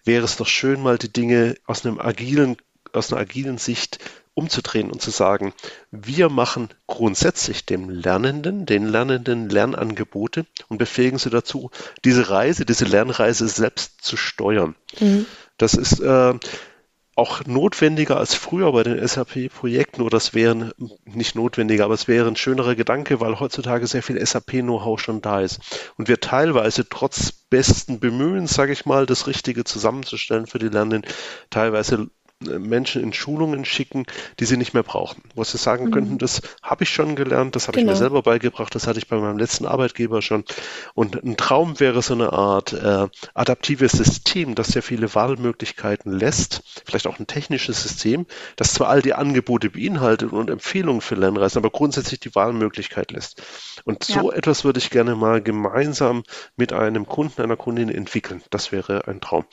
[0.03, 2.57] wäre es doch schön, mal die Dinge aus einem agilen
[2.93, 3.99] aus einer agilen Sicht
[4.37, 5.51] umzudrehen und zu sagen,
[5.89, 11.71] wir machen grundsätzlich dem Lernenden, den Lernenden Lernangebote und befähigen sie dazu,
[12.05, 14.75] diese Reise, diese Lernreise selbst zu steuern.
[14.99, 15.25] Mhm.
[15.57, 16.35] Das ist äh,
[17.17, 20.75] auch notwendiger als früher bei den SAP-Projekten, oder das wäre
[21.05, 25.41] nicht notwendiger, aber es wäre ein schönerer Gedanke, weil heutzutage sehr viel SAP-Know-how schon da
[25.41, 25.59] ist.
[25.97, 31.11] Und wir teilweise trotz besten Bemühens, sage ich mal, das Richtige zusammenzustellen für die Lernenden,
[31.49, 32.07] teilweise
[32.39, 34.05] Menschen in Schulungen schicken,
[34.39, 35.23] die sie nicht mehr brauchen.
[35.33, 35.91] Wo sie sagen mhm.
[35.91, 37.93] könnten, das habe ich schon gelernt, das habe genau.
[37.93, 38.09] ich mir genau.
[38.09, 40.43] selber beigebracht, das hatte ich bei meinem letzten Arbeitgeber schon.
[40.93, 46.61] Und ein Traum wäre so eine Art äh, adaptives System, das sehr viele Wahlmöglichkeiten lässt,
[46.85, 51.57] vielleicht auch ein technisches System, das zwar all die Angebote beinhaltet und Empfehlungen für Lernreisen,
[51.57, 53.41] aber grundsätzlich die Wahlmöglichkeit lässt.
[53.87, 54.37] Und so ja.
[54.37, 56.23] etwas würde ich gerne mal gemeinsam
[56.57, 58.41] mit einem Kunden, einer Kundin entwickeln.
[58.49, 59.45] Das wäre ein Traum.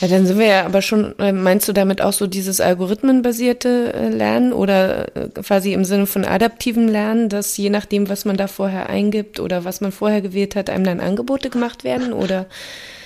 [0.00, 3.92] Ja, dann sind wir ja aber schon, äh, meinst du damit auch so dieses algorithmenbasierte
[3.92, 8.38] äh, Lernen oder äh, quasi im Sinne von adaptivem Lernen, dass je nachdem, was man
[8.38, 12.14] da vorher eingibt oder was man vorher gewählt hat, einem dann Angebote gemacht werden?
[12.14, 12.46] Oder?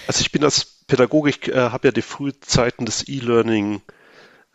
[0.06, 3.97] Also ich bin als Pädagogik, äh, habe ja die Frühzeiten des E-Learning äh,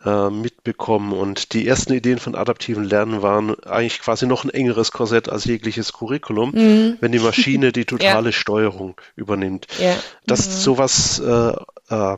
[0.04, 1.12] mitbekommen.
[1.12, 5.44] Und die ersten Ideen von adaptiven Lernen waren eigentlich quasi noch ein engeres Korsett als
[5.44, 6.96] jegliches Curriculum, mhm.
[7.00, 8.32] wenn die Maschine die totale ja.
[8.32, 9.66] Steuerung übernimmt.
[9.80, 9.96] Ja.
[10.26, 10.52] Das mhm.
[10.52, 11.52] sowas äh,
[11.88, 12.16] äh,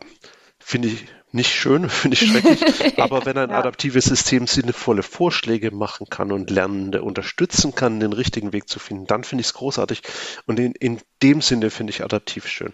[0.58, 1.06] finde ich
[1.36, 2.98] nicht schön, finde ich schrecklich.
[2.98, 3.58] Aber wenn ein ja.
[3.58, 9.06] adaptives System sinnvolle Vorschläge machen kann und Lernende unterstützen kann, den richtigen Weg zu finden,
[9.06, 10.02] dann finde ich es großartig.
[10.46, 12.72] Und in, in dem Sinne finde ich adaptiv schön.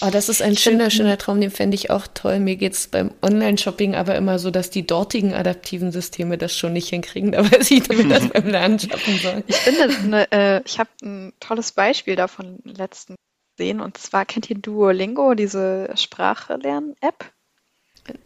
[0.00, 2.40] Oh, das ist ein schöner, schöner Traum, den fände ich auch toll.
[2.40, 6.72] Mir geht es beim Online-Shopping aber immer so, dass die dortigen adaptiven Systeme das schon
[6.72, 7.32] nicht hinkriegen.
[7.32, 9.44] Da weiß ich, damit das beim Lernen schaffen soll.
[9.46, 13.14] Ich finde, ne, äh, ich habe ein tolles Beispiel davon letzten
[13.56, 13.80] sehen.
[13.80, 17.32] Und zwar kennt ihr Duolingo, diese Sprachlern-App?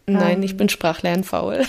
[0.07, 1.65] Nein, ähm, ich bin sprachlernfaul.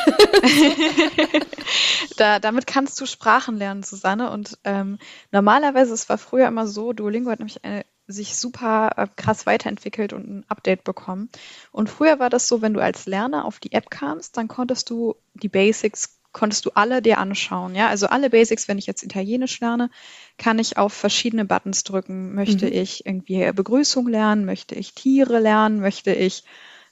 [2.18, 4.32] da, damit kannst du Sprachen lernen, Susanne.
[4.32, 4.97] Und ähm,
[5.32, 10.14] normalerweise, es war früher immer so, Duolingo hat nämlich eine, sich super äh, krass weiterentwickelt
[10.14, 11.30] und ein Update bekommen.
[11.72, 14.89] Und früher war das so, wenn du als Lerner auf die App kamst, dann konntest
[14.89, 17.74] du die Basics konntest du alle dir anschauen.
[17.74, 19.89] Ja, also alle Basics, wenn ich jetzt Italienisch lerne,
[20.38, 22.36] kann ich auf verschiedene Buttons drücken.
[22.36, 22.74] Möchte mhm.
[22.74, 24.45] ich irgendwie Begrüßung lernen?
[24.45, 25.80] Möchte ich Tiere lernen?
[25.80, 26.43] Möchte ich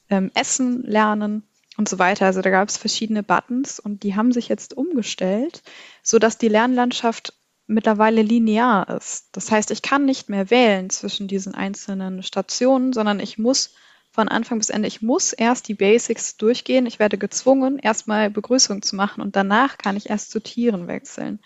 [0.10, 1.44] ähm, Essen lernen
[1.78, 2.26] und so weiter.
[2.26, 5.62] Also da gab es verschiedene Buttons und die haben sich jetzt umgestellt,
[6.04, 7.34] so dass die Lernlandschaft
[7.68, 9.30] mittlerweile linear ist.
[9.34, 13.74] Das heißt, ich kann nicht mehr wählen zwischen diesen einzelnen Stationen, sondern ich muss
[14.10, 16.88] von Anfang bis Ende, ich muss erst die Basics durchgehen.
[16.88, 21.40] Ich werde gezwungen, erstmal Begrüßung zu machen und danach kann ich erst zu Tieren wechseln.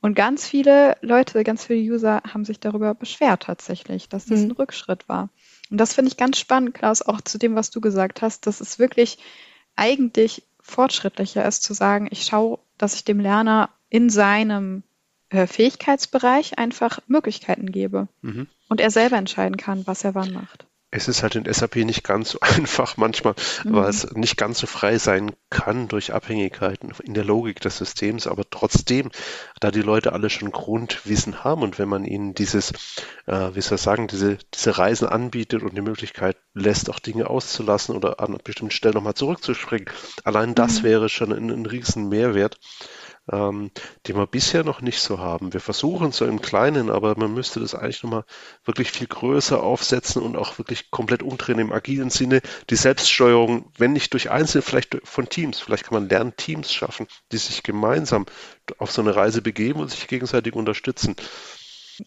[0.00, 4.46] Und ganz viele Leute, ganz viele User haben sich darüber beschwert tatsächlich, dass das mhm.
[4.46, 5.30] ein Rückschritt war.
[5.70, 8.60] Und das finde ich ganz spannend, Klaus, auch zu dem, was du gesagt hast, dass
[8.60, 9.18] es wirklich
[9.74, 14.84] eigentlich fortschrittlicher ist zu sagen, ich schaue, dass ich dem Lerner in seinem
[15.30, 18.46] äh, Fähigkeitsbereich einfach Möglichkeiten gebe mhm.
[18.68, 22.02] und er selber entscheiden kann, was er wann macht es ist halt in SAP nicht
[22.02, 23.34] ganz so einfach manchmal,
[23.64, 23.74] mhm.
[23.74, 28.26] weil es nicht ganz so frei sein kann durch Abhängigkeiten in der Logik des Systems,
[28.26, 29.10] aber trotzdem,
[29.60, 32.72] da die Leute alle schon Grundwissen haben und wenn man ihnen dieses,
[33.26, 37.28] äh, wie soll ich sagen, diese, diese Reisen anbietet und die Möglichkeit lässt, auch Dinge
[37.28, 39.90] auszulassen oder an bestimmten Stellen nochmal zurückzuspringen,
[40.24, 40.84] allein das mhm.
[40.84, 42.58] wäre schon ein, ein riesen Mehrwert
[43.32, 43.70] ähm,
[44.06, 45.52] die wir bisher noch nicht so haben.
[45.52, 48.24] Wir versuchen so im Kleinen, aber man müsste das eigentlich nochmal
[48.64, 52.40] wirklich viel größer aufsetzen und auch wirklich komplett umdrehen im agilen Sinne.
[52.70, 55.60] Die Selbststeuerung, wenn nicht durch Einzelne, vielleicht von Teams.
[55.60, 58.26] Vielleicht kann man lernen, Teams schaffen, die sich gemeinsam
[58.78, 61.16] auf so eine Reise begeben und sich gegenseitig unterstützen.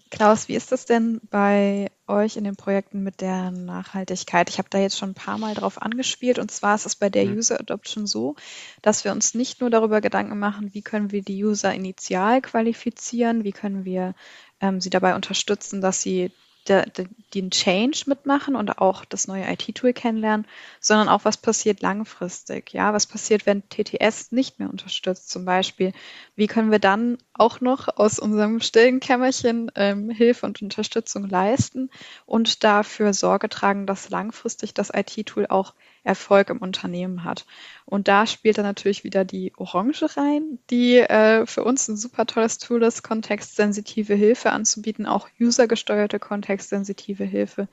[0.09, 4.49] Klaus, wie ist das denn bei euch in den Projekten mit der Nachhaltigkeit?
[4.49, 7.09] Ich habe da jetzt schon ein paar Mal drauf angespielt und zwar ist es bei
[7.09, 7.37] der mhm.
[7.37, 8.35] User Adoption so,
[8.81, 13.43] dass wir uns nicht nur darüber Gedanken machen, wie können wir die User initial qualifizieren,
[13.43, 14.15] wie können wir
[14.61, 16.31] ähm, sie dabei unterstützen, dass sie
[16.67, 20.45] der, der, den Change mitmachen und auch das neue IT-Tool kennenlernen,
[20.79, 22.73] sondern auch, was passiert langfristig.
[22.73, 25.93] Ja, was passiert, wenn TTS nicht mehr unterstützt, zum Beispiel.
[26.35, 31.89] Wie können wir dann auch noch aus unserem stillen Kämmerchen ähm, Hilfe und Unterstützung leisten
[32.25, 35.73] und dafür Sorge tragen, dass langfristig das IT-Tool auch
[36.03, 37.45] Erfolg im Unternehmen hat.
[37.85, 42.25] Und da spielt dann natürlich wieder die Orange rein, die äh, für uns ein super
[42.25, 47.67] tolles Tool ist, kontextsensitive Hilfe anzubieten, auch usergesteuerte kontextsensitive Hilfe,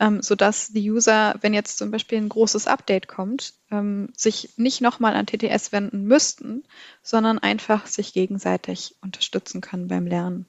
[0.00, 4.80] ähm, sodass die User, wenn jetzt zum Beispiel ein großes Update kommt, ähm, sich nicht
[4.80, 6.64] nochmal an TTS wenden müssten,
[7.02, 10.46] sondern einfach sich gegenseitig unterstützen können beim Lernen.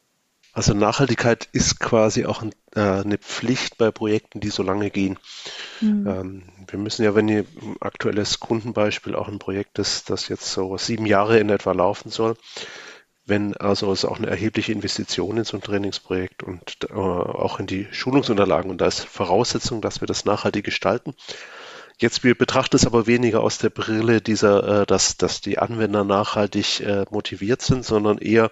[0.56, 5.20] Also Nachhaltigkeit ist quasi auch ein, äh, eine Pflicht bei Projekten, die so lange gehen.
[5.82, 6.08] Mhm.
[6.08, 10.50] Ähm, wir müssen ja, wenn ihr ein aktuelles Kundenbeispiel auch ein Projekt ist, das jetzt
[10.50, 12.38] so sieben Jahre in etwa laufen soll,
[13.26, 17.68] wenn also es auch eine erhebliche Investition in so ein Trainingsprojekt und äh, auch in
[17.68, 21.16] die Schulungsunterlagen und da ist Voraussetzung, dass wir das nachhaltig gestalten.
[21.98, 26.04] Jetzt, wir betrachten es aber weniger aus der Brille dieser, äh, dass, dass die Anwender
[26.04, 28.52] nachhaltig äh, motiviert sind, sondern eher,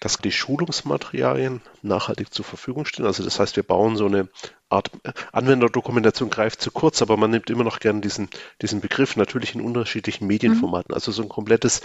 [0.00, 3.06] dass die Schulungsmaterialien nachhaltig zur Verfügung stehen.
[3.06, 4.28] Also das heißt, wir bauen so eine
[4.70, 4.90] Art
[5.32, 8.28] Anwenderdokumentation greift zu kurz, aber man nimmt immer noch gern diesen,
[8.60, 10.92] diesen Begriff natürlich in unterschiedlichen Medienformaten.
[10.92, 10.94] Mhm.
[10.94, 11.80] Also so ein komplettes,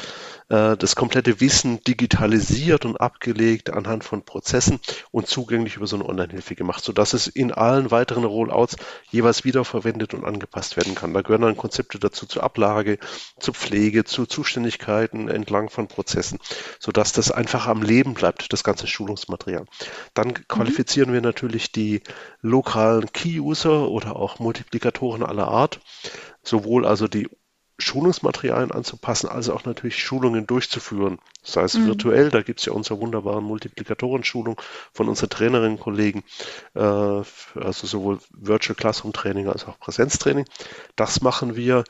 [0.48, 4.80] äh, das komplette Wissen digitalisiert und abgelegt anhand von Prozessen
[5.12, 8.78] und zugänglich über so eine Online-Hilfe gemacht, sodass es in allen weiteren Rollouts
[9.12, 11.14] jeweils wiederverwendet und angepasst werden kann.
[11.14, 12.98] Da gehören dann Konzepte dazu zur Ablage,
[13.40, 16.40] zur Pflege, zu Zuständigkeiten entlang von Prozessen,
[16.80, 19.66] sodass das einfach am Leben bleibt, das ganze Schulungsmaterial.
[20.14, 21.14] Dann qualifizieren mhm.
[21.14, 22.02] wir natürlich die
[22.42, 25.80] lokalen Key-User oder auch Multiplikatoren aller Art,
[26.44, 27.30] sowohl also die
[27.80, 31.18] Schulungsmaterialien anzupassen, als auch natürlich Schulungen durchzuführen.
[31.42, 31.88] Sei es mhm.
[31.88, 36.24] virtuell, da gibt es ja unsere wunderbaren Multiplikatoren-Schulung von unseren Trainerinnen-Kollegen,
[36.76, 37.26] äh, also
[37.56, 40.46] sowohl Virtual Classroom Training als auch Präsenztraining.
[40.96, 41.86] Das machen wir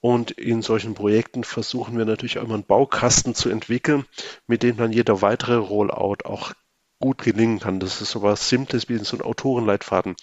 [0.00, 4.04] Und in solchen Projekten versuchen wir natürlich auch immer einen Baukasten zu entwickeln,
[4.46, 6.52] mit dem dann jeder weitere Rollout auch
[6.98, 7.80] gut gelingen kann.
[7.80, 10.16] Das ist so was Simples wie so ein Autorenleitfaden.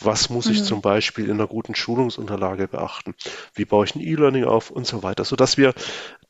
[0.00, 0.64] Was muss ich mhm.
[0.64, 3.14] zum Beispiel in einer guten Schulungsunterlage beachten?
[3.54, 5.74] Wie baue ich ein E-Learning auf und so weiter, sodass wir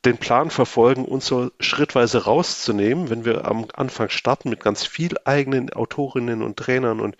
[0.04, 5.16] den Plan verfolgen, uns so schrittweise rauszunehmen, wenn wir am Anfang starten mit ganz viel
[5.24, 7.16] eigenen Autorinnen und Trainern und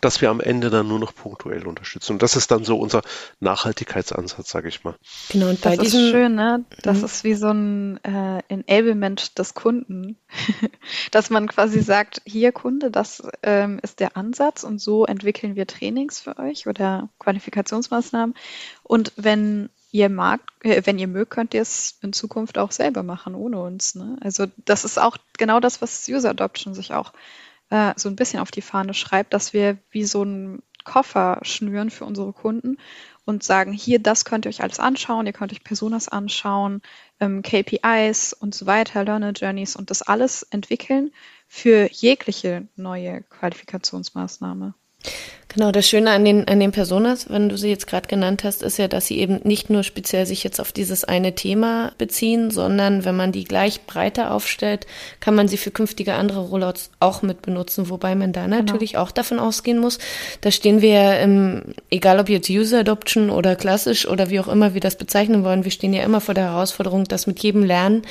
[0.00, 2.14] dass wir am Ende dann nur noch punktuell unterstützen.
[2.14, 3.02] Und das ist dann so unser
[3.40, 4.94] Nachhaltigkeitsansatz, sage ich mal.
[5.30, 6.64] Genau, und bei das diesem, ist schön, ne?
[6.82, 7.04] Das mhm.
[7.04, 10.16] ist wie so ein äh, Enablement des Kunden,
[11.10, 15.66] dass man quasi sagt, hier Kunde, das ähm, ist der Ansatz und so entwickeln wir
[15.66, 18.34] Trainings für euch oder Qualifikationsmaßnahmen.
[18.82, 23.04] Und wenn ihr mag, äh, wenn ihr mögt, könnt ihr es in Zukunft auch selber
[23.04, 23.94] machen, ohne uns.
[23.94, 24.16] Ne?
[24.20, 27.12] Also das ist auch genau das, was User Adoption sich auch
[27.70, 31.90] äh, so ein bisschen auf die Fahne schreibt, dass wir wie so einen Koffer schnüren
[31.90, 32.76] für unsere Kunden
[33.24, 36.82] und sagen, hier, das könnt ihr euch alles anschauen, ihr könnt euch Personas anschauen,
[37.20, 41.10] ähm, KPIs und so weiter, Learner Journeys und das alles entwickeln
[41.48, 44.74] für jegliche neue Qualifikationsmaßnahme.
[45.54, 48.62] Genau, das Schöne an den, an den Personas, wenn du sie jetzt gerade genannt hast,
[48.62, 52.50] ist ja, dass sie eben nicht nur speziell sich jetzt auf dieses eine Thema beziehen,
[52.50, 54.86] sondern wenn man die gleich breiter aufstellt,
[55.20, 58.56] kann man sie für künftige andere Rollouts auch mit benutzen, wobei man da genau.
[58.56, 59.04] natürlich genau.
[59.04, 59.98] auch davon ausgehen muss,
[60.40, 64.48] da stehen wir ja im, egal ob jetzt User Adoption oder klassisch oder wie auch
[64.48, 67.62] immer wir das bezeichnen wollen, wir stehen ja immer vor der Herausforderung, dass mit jedem
[67.62, 68.02] Lernen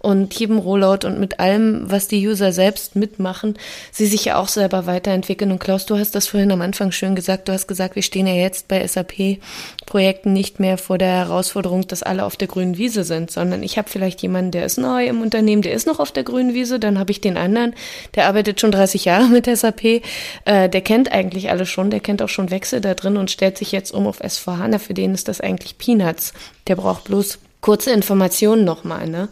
[0.00, 3.58] und jedem Rollout und mit allem, was die User selbst mitmachen,
[3.90, 5.50] sie sich ja auch selber weiterentwickeln.
[5.50, 8.02] Und Klaus, du hast das vorhin am Anfang Anfang schön gesagt, du hast gesagt, wir
[8.02, 12.78] stehen ja jetzt bei SAP-Projekten nicht mehr vor der Herausforderung, dass alle auf der grünen
[12.78, 16.00] Wiese sind, sondern ich habe vielleicht jemanden, der ist neu im Unternehmen, der ist noch
[16.00, 17.74] auf der grünen Wiese, dann habe ich den anderen,
[18.16, 20.02] der arbeitet schon 30 Jahre mit SAP,
[20.44, 23.56] äh, der kennt eigentlich alles schon, der kennt auch schon Wechsel da drin und stellt
[23.56, 26.32] sich jetzt um auf S4HANA, für den ist das eigentlich Peanuts.
[26.66, 29.08] Der braucht bloß kurze Informationen nochmal.
[29.08, 29.28] Ne?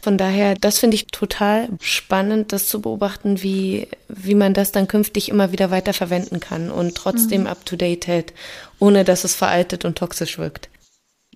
[0.00, 4.88] Von daher, das finde ich total spannend, das zu beobachten, wie, wie man das dann
[4.88, 7.46] künftig immer wieder weiter verwenden kann und trotzdem mhm.
[7.48, 8.32] up-to-date hält,
[8.78, 10.68] ohne dass es veraltet und toxisch wirkt.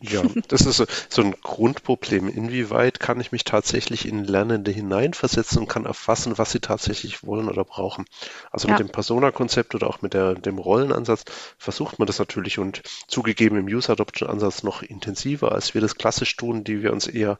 [0.03, 2.29] Ja, das ist so, so ein Grundproblem.
[2.29, 7.49] Inwieweit kann ich mich tatsächlich in Lernende hineinversetzen und kann erfassen, was sie tatsächlich wollen
[7.49, 8.07] oder brauchen?
[8.51, 8.75] Also ja.
[8.75, 11.25] mit dem Persona-Konzept oder auch mit der, dem Rollenansatz
[11.59, 16.65] versucht man das natürlich und zugegeben im User-Adoption-Ansatz noch intensiver, als wir das klassisch tun,
[16.65, 17.39] die wir uns eher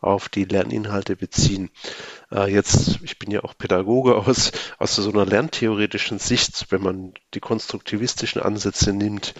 [0.00, 1.70] auf die Lerninhalte beziehen.
[2.32, 7.14] Äh, jetzt, ich bin ja auch Pädagoge aus, aus so einer lerntheoretischen Sicht, wenn man
[7.34, 9.34] die konstruktivistischen Ansätze nimmt,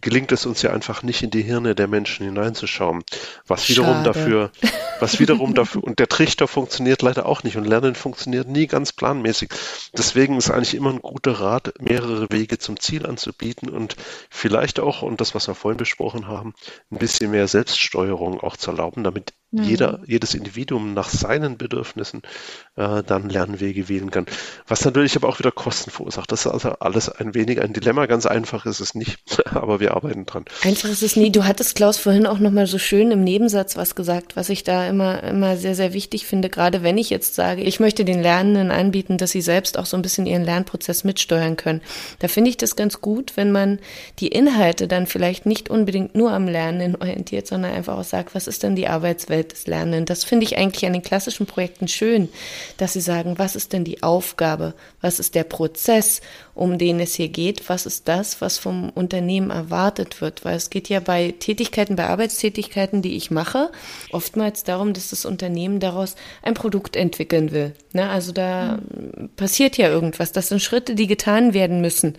[0.00, 3.02] gelingt es uns ja einfach nicht in die Hirne der Menschen hineinzuschauen.
[3.46, 4.04] Was wiederum Schade.
[4.04, 4.50] dafür,
[5.00, 8.92] was wiederum dafür, und der Trichter funktioniert leider auch nicht und Lernen funktioniert nie ganz
[8.92, 9.50] planmäßig.
[9.96, 13.96] Deswegen ist eigentlich immer ein guter Rat, mehrere Wege zum Ziel anzubieten und
[14.30, 16.54] vielleicht auch, und das, was wir vorhin besprochen haben,
[16.90, 19.62] ein bisschen mehr Selbststeuerung auch zu erlauben, damit mhm.
[19.62, 22.22] jeder, jedes Individuum nach seinen Bedürfnissen
[22.76, 24.26] äh, dann Lernwege wählen kann.
[24.66, 26.30] Was natürlich aber auch wieder Kosten verursacht.
[26.32, 28.06] Das ist also alles ein wenig ein Dilemma.
[28.06, 29.18] Ganz einfach ist es nicht,
[29.54, 30.44] aber wir arbeiten dran.
[30.62, 31.30] Einfach ist es nie.
[31.30, 34.86] Du hattest, Klaus, vorhin auch nochmal so schön im Nebensatz was gesagt, was ich da
[34.86, 38.70] immer, immer sehr, sehr wichtig finde, gerade wenn ich jetzt sage, ich möchte den Lernenden
[38.70, 41.80] anbieten, dass sie selbst auch so ein bisschen ihren Lernprozess mitsteuern können.
[42.18, 43.78] Da finde ich das ganz gut, wenn man
[44.18, 48.46] die Inhalte dann vielleicht nicht unbedingt nur am Lernen orientiert, sondern einfach auch sagt, was
[48.46, 50.06] ist denn die Arbeitswelt des Lernenden?
[50.06, 52.28] Das finde ich eigentlich an den klassischen Projekten schön,
[52.76, 54.74] dass sie sagen, was ist denn die Aufgabe?
[55.00, 56.20] Was ist der Prozess?
[56.58, 60.44] Um den es hier geht, was ist das, was vom Unternehmen erwartet wird.
[60.44, 63.70] Weil es geht ja bei Tätigkeiten, bei Arbeitstätigkeiten, die ich mache,
[64.10, 67.74] oftmals darum, dass das Unternehmen daraus ein Produkt entwickeln will.
[67.92, 68.10] Ne?
[68.10, 69.30] Also da mhm.
[69.36, 70.32] passiert ja irgendwas.
[70.32, 72.16] Das sind Schritte, die getan werden müssen,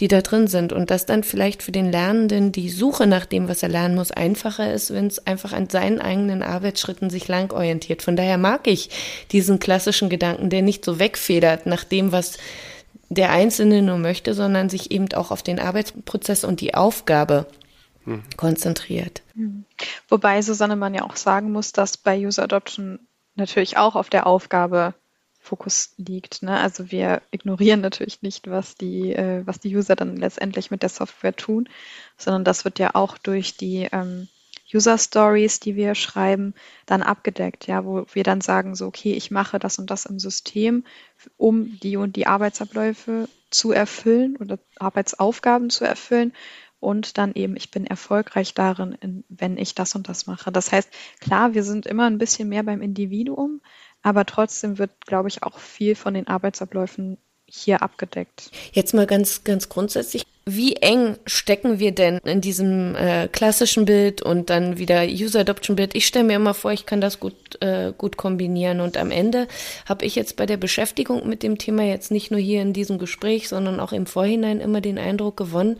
[0.00, 0.72] die da drin sind.
[0.72, 4.10] Und dass dann vielleicht für den Lernenden die Suche nach dem, was er lernen muss,
[4.10, 8.00] einfacher ist, wenn es einfach an seinen eigenen Arbeitsschritten sich lang orientiert.
[8.00, 8.88] Von daher mag ich
[9.30, 12.38] diesen klassischen Gedanken, der nicht so wegfedert nach dem, was
[13.14, 17.46] der Einzelne nur möchte, sondern sich eben auch auf den Arbeitsprozess und die Aufgabe
[18.04, 18.22] hm.
[18.36, 19.22] konzentriert.
[19.34, 19.64] Hm.
[20.08, 22.98] Wobei Susanne man ja auch sagen muss, dass bei User Adoption
[23.34, 24.94] natürlich auch auf der Aufgabe
[25.44, 26.42] Fokus liegt.
[26.42, 26.58] Ne?
[26.58, 30.88] Also wir ignorieren natürlich nicht, was die, äh, was die User dann letztendlich mit der
[30.88, 31.68] Software tun,
[32.16, 34.28] sondern das wird ja auch durch die ähm,
[34.74, 36.54] User Stories, die wir schreiben,
[36.86, 40.18] dann abgedeckt, ja, wo wir dann sagen, so, okay, ich mache das und das im
[40.18, 40.84] System,
[41.36, 46.32] um die und die Arbeitsabläufe zu erfüllen oder Arbeitsaufgaben zu erfüllen
[46.80, 50.52] und dann eben, ich bin erfolgreich darin, wenn ich das und das mache.
[50.52, 53.62] Das heißt, klar, wir sind immer ein bisschen mehr beim Individuum,
[54.02, 57.16] aber trotzdem wird, glaube ich, auch viel von den Arbeitsabläufen
[57.46, 58.50] hier abgedeckt.
[58.72, 64.20] Jetzt mal ganz, ganz grundsätzlich wie eng stecken wir denn in diesem äh, klassischen Bild
[64.20, 65.94] und dann wieder User Adoption Bild?
[65.94, 68.80] Ich stelle mir immer vor, ich kann das gut, äh, gut kombinieren.
[68.80, 69.48] Und am Ende
[69.86, 72.98] habe ich jetzt bei der Beschäftigung mit dem Thema jetzt nicht nur hier in diesem
[72.98, 75.78] Gespräch, sondern auch im Vorhinein immer den Eindruck gewonnen,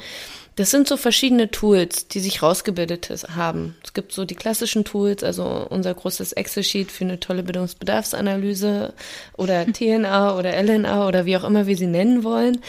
[0.57, 3.76] das sind so verschiedene Tools, die sich rausgebildet haben.
[3.82, 8.94] Es gibt so die klassischen Tools, also unser großes Excel-Sheet für eine tolle Bildungsbedarfsanalyse
[9.36, 12.61] oder TNA oder LNA oder wie auch immer wir sie nennen wollen.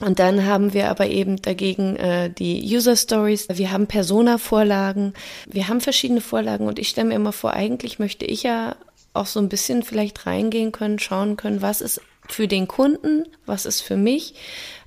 [0.00, 3.46] Und dann haben wir aber eben dagegen äh, die User Stories.
[3.52, 5.12] Wir haben Persona-Vorlagen.
[5.46, 8.76] Wir haben verschiedene Vorlagen und ich stelle mir immer vor, eigentlich möchte ich ja
[9.12, 13.66] auch so ein bisschen vielleicht reingehen können, schauen können, was ist für den Kunden, was
[13.66, 14.34] ist für mich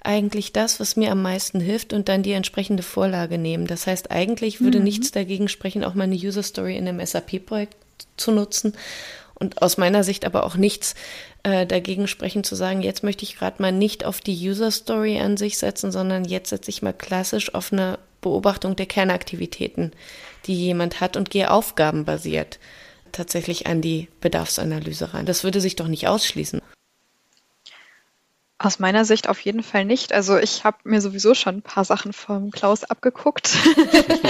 [0.04, 3.68] eigentlich das, was mir am meisten hilft und dann die entsprechende Vorlage nehmen.
[3.68, 4.86] Das heißt, eigentlich würde mhm.
[4.86, 7.76] nichts dagegen sprechen, auch mal eine User Story in einem SAP-Projekt
[8.16, 8.74] zu nutzen
[9.40, 10.96] und aus meiner Sicht aber auch nichts
[11.44, 15.20] äh, dagegen sprechen zu sagen, jetzt möchte ich gerade mal nicht auf die User Story
[15.20, 19.92] an sich setzen, sondern jetzt setze ich mal klassisch auf eine Beobachtung der Kernaktivitäten,
[20.46, 22.60] die jemand hat und gehe aufgabenbasiert
[23.12, 25.26] tatsächlich an die Bedarfsanalyse ran.
[25.26, 26.62] Das würde sich doch nicht ausschließen.
[28.60, 30.14] Aus meiner Sicht auf jeden Fall nicht.
[30.14, 33.56] Also ich habe mir sowieso schon ein paar Sachen vom Klaus abgeguckt.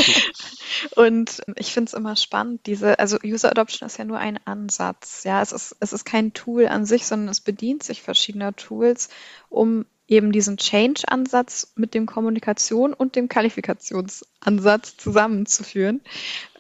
[0.96, 5.24] und ich finde es immer spannend, diese, also User Adoption ist ja nur ein Ansatz.
[5.24, 9.08] Ja, es ist, es ist kein Tool an sich, sondern es bedient sich verschiedener Tools,
[9.50, 16.02] um eben diesen Change-Ansatz mit dem Kommunikation und dem Qualifikationsansatz zusammenzuführen.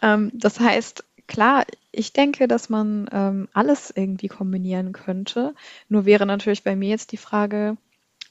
[0.01, 5.53] Ähm, das heißt, klar, ich denke, dass man ähm, alles irgendwie kombinieren könnte.
[5.89, 7.77] Nur wäre natürlich bei mir jetzt die Frage,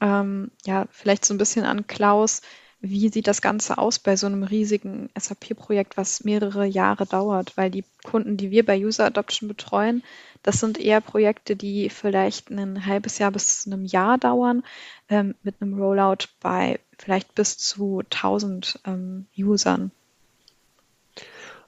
[0.01, 2.42] ähm, ja, vielleicht so ein bisschen an Klaus,
[2.80, 7.57] wie sieht das Ganze aus bei so einem riesigen SAP-Projekt, was mehrere Jahre dauert?
[7.57, 10.03] Weil die Kunden, die wir bei User Adoption betreuen,
[10.42, 14.62] das sind eher Projekte, die vielleicht ein halbes Jahr bis zu einem Jahr dauern,
[15.09, 19.90] ähm, mit einem Rollout bei vielleicht bis zu 1000 ähm, Usern.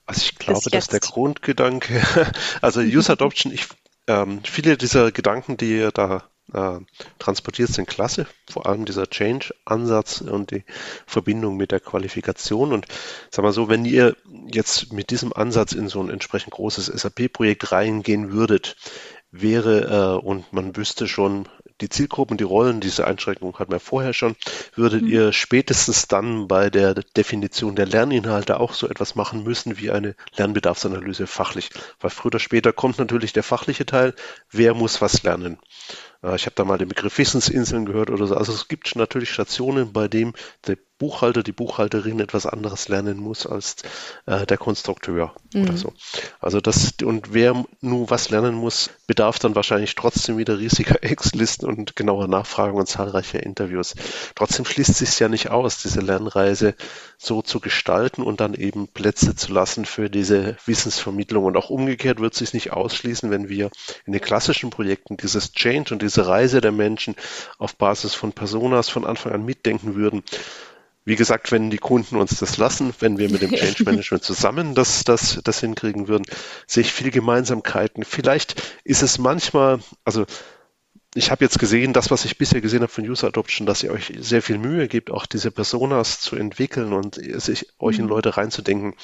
[0.09, 2.02] Also ich glaube, dass der Grundgedanke,
[2.62, 3.66] also User Adoption, ich,
[4.06, 6.78] ähm, viele dieser Gedanken, die ihr da äh,
[7.18, 8.26] transportiert, sind klasse.
[8.50, 10.64] Vor allem dieser Change-Ansatz und die
[11.06, 12.72] Verbindung mit der Qualifikation.
[12.72, 12.86] Und
[13.30, 14.16] sag mal so, wenn ihr
[14.50, 18.76] jetzt mit diesem Ansatz in so ein entsprechend großes SAP-Projekt reingehen würdet,
[19.30, 21.50] wäre äh, und man wüsste schon,
[21.80, 24.36] die Zielgruppen, die Rollen, diese Einschränkung hatten wir vorher schon.
[24.74, 25.08] Würdet mhm.
[25.08, 30.14] ihr spätestens dann bei der Definition der Lerninhalte auch so etwas machen müssen wie eine
[30.36, 31.70] Lernbedarfsanalyse fachlich?
[32.00, 34.14] Weil früher oder später kommt natürlich der fachliche Teil.
[34.50, 35.58] Wer muss was lernen?
[36.22, 38.36] Äh, ich habe da mal den Begriff Wissensinseln gehört oder so.
[38.36, 40.34] Also es gibt natürlich Stationen, bei dem
[40.66, 43.76] der Buchhalter, die Buchhalterin etwas anderes lernen muss als
[44.26, 45.62] äh, der Konstrukteur mhm.
[45.62, 45.92] oder so.
[46.40, 51.66] Also das, und wer nur was lernen muss, bedarf dann wahrscheinlich trotzdem wieder riesiger Ex-Listen
[51.66, 53.94] und genauer Nachfragen und zahlreicher Interviews.
[54.34, 56.74] Trotzdem schließt sich ja nicht aus, diese Lernreise
[57.18, 61.44] so zu gestalten und dann eben Plätze zu lassen für diese Wissensvermittlung.
[61.44, 63.70] Und auch umgekehrt wird sich nicht ausschließen, wenn wir
[64.06, 67.16] in den klassischen Projekten dieses Change und diese Reise der Menschen
[67.58, 70.22] auf Basis von Personas von Anfang an mitdenken würden
[71.08, 74.74] wie gesagt, wenn die Kunden uns das lassen, wenn wir mit dem Change Management zusammen
[74.74, 76.26] das, das, das hinkriegen würden,
[76.66, 78.04] sehe ich viele Gemeinsamkeiten.
[78.04, 80.26] Vielleicht ist es manchmal, also
[81.18, 83.90] ich habe jetzt gesehen, das, was ich bisher gesehen habe von User Adoption, dass ihr
[83.90, 88.10] euch sehr viel Mühe gibt, auch diese Personas zu entwickeln und sich euch in mhm.
[88.10, 88.94] Leute reinzudenken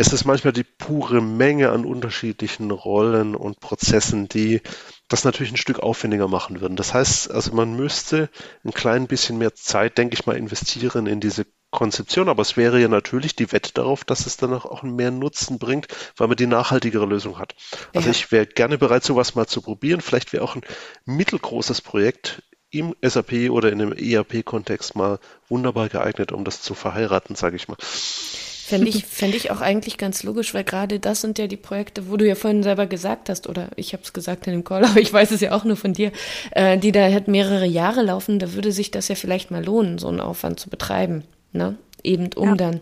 [0.00, 4.62] es ist manchmal die pure Menge an unterschiedlichen Rollen und Prozessen, die
[5.08, 6.76] das natürlich ein Stück aufwendiger machen würden.
[6.76, 8.30] Das heißt, also man müsste
[8.64, 12.80] ein klein bisschen mehr Zeit, denke ich mal, investieren in diese Konzeption, aber es wäre
[12.80, 16.46] ja natürlich die Wette darauf, dass es dann auch mehr Nutzen bringt, weil man die
[16.46, 17.54] nachhaltigere Lösung hat.
[17.94, 18.12] Also ja.
[18.12, 20.00] ich wäre gerne bereit, sowas mal zu probieren.
[20.00, 20.62] Vielleicht wäre auch ein
[21.04, 27.34] mittelgroßes Projekt im SAP oder in einem ERP-Kontext mal wunderbar geeignet, um das zu verheiraten,
[27.34, 27.76] sage ich mal.
[27.80, 32.10] Fände ich, fänd ich auch eigentlich ganz logisch, weil gerade das sind ja die Projekte,
[32.10, 34.84] wo du ja vorhin selber gesagt hast, oder ich habe es gesagt in dem Call,
[34.86, 36.12] aber ich weiß es ja auch nur von dir,
[36.50, 39.98] äh, die da halt mehrere Jahre laufen, da würde sich das ja vielleicht mal lohnen,
[39.98, 41.24] so einen Aufwand zu betreiben.
[41.58, 41.76] Ne?
[42.02, 42.54] Eben um ja.
[42.54, 42.80] dann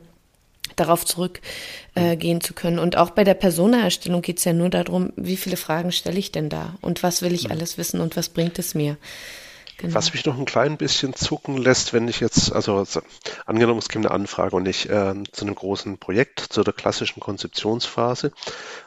[0.76, 2.78] darauf zurückgehen äh, zu können.
[2.78, 6.32] Und auch bei der Personaerstellung geht es ja nur darum, wie viele Fragen stelle ich
[6.32, 7.52] denn da und was will ich mhm.
[7.52, 8.96] alles wissen und was bringt es mir.
[9.78, 9.94] Genau.
[9.94, 12.82] Was mich noch ein klein bisschen zucken lässt, wenn ich jetzt, also
[13.44, 17.20] angenommen, es käme eine Anfrage und ich äh, zu einem großen Projekt, zu der klassischen
[17.20, 18.32] Konzeptionsphase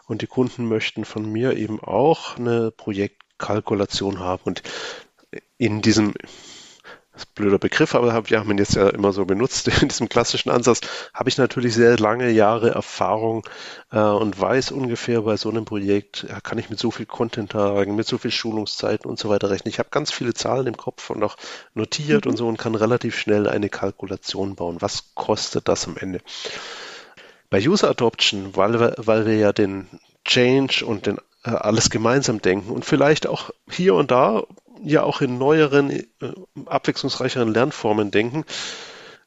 [0.07, 4.63] und die Kunden möchten von mir eben auch eine Projektkalkulation haben und
[5.59, 6.15] in diesem
[7.26, 10.82] blöder Begriff, aber wir haben ihn jetzt ja immer so benutzt in diesem klassischen Ansatz,
[11.13, 13.45] habe ich natürlich sehr lange Jahre Erfahrung
[13.91, 17.95] äh, und weiß ungefähr bei so einem Projekt, ja, kann ich mit so viel Content-Tagen,
[17.95, 19.70] mit so viel Schulungszeiten und so weiter rechnen.
[19.70, 21.38] Ich habe ganz viele Zahlen im Kopf und auch
[21.74, 22.32] notiert mhm.
[22.32, 24.78] und so und kann relativ schnell eine Kalkulation bauen.
[24.80, 26.22] Was kostet das am Ende?
[27.49, 29.88] Bei User Adoption, weil wir, weil wir ja den
[30.24, 34.43] Change und den äh, alles gemeinsam denken und vielleicht auch hier und da
[34.84, 36.05] ja auch in neueren, äh,
[36.65, 38.45] abwechslungsreicheren Lernformen denken,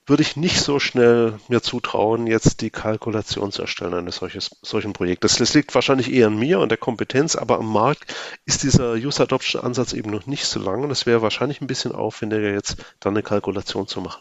[0.07, 4.93] würde ich nicht so schnell mir zutrauen, jetzt die Kalkulation zu erstellen eines solches, solchen
[4.93, 5.37] Projektes.
[5.37, 8.13] Das liegt wahrscheinlich eher an mir und der Kompetenz, aber am Markt
[8.45, 11.69] ist dieser User Adoption Ansatz eben noch nicht so lang und es wäre wahrscheinlich ein
[11.69, 14.21] bisschen aufwendiger, jetzt dann eine Kalkulation zu machen.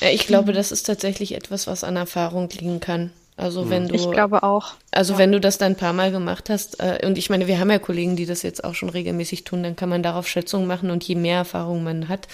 [0.00, 3.12] Ich glaube, das ist tatsächlich etwas, was an Erfahrung liegen kann.
[3.36, 3.70] Also hm.
[3.70, 3.94] wenn du.
[3.94, 4.74] Ich glaube auch.
[4.90, 5.18] Also ja.
[5.20, 7.70] wenn du das dann ein paar Mal gemacht hast, äh, und ich meine, wir haben
[7.70, 10.90] ja Kollegen, die das jetzt auch schon regelmäßig tun, dann kann man darauf Schätzungen machen
[10.90, 12.28] und je mehr Erfahrung man hat,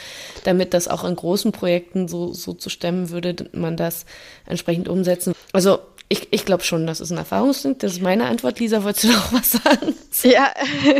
[0.44, 4.07] damit das auch in großen Projekten so, so zu stemmen würde, man das
[4.47, 5.32] entsprechend umsetzen.
[5.53, 5.78] Also
[6.09, 7.78] ich, ich glaube schon, das ist ein Erfahrungsding.
[7.78, 8.61] Das ist meine Antwort.
[8.61, 9.94] Lisa, wolltest du noch was sagen?
[10.22, 10.51] Ja,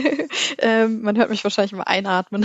[0.59, 2.44] ähm, man hört mich wahrscheinlich mal einatmen.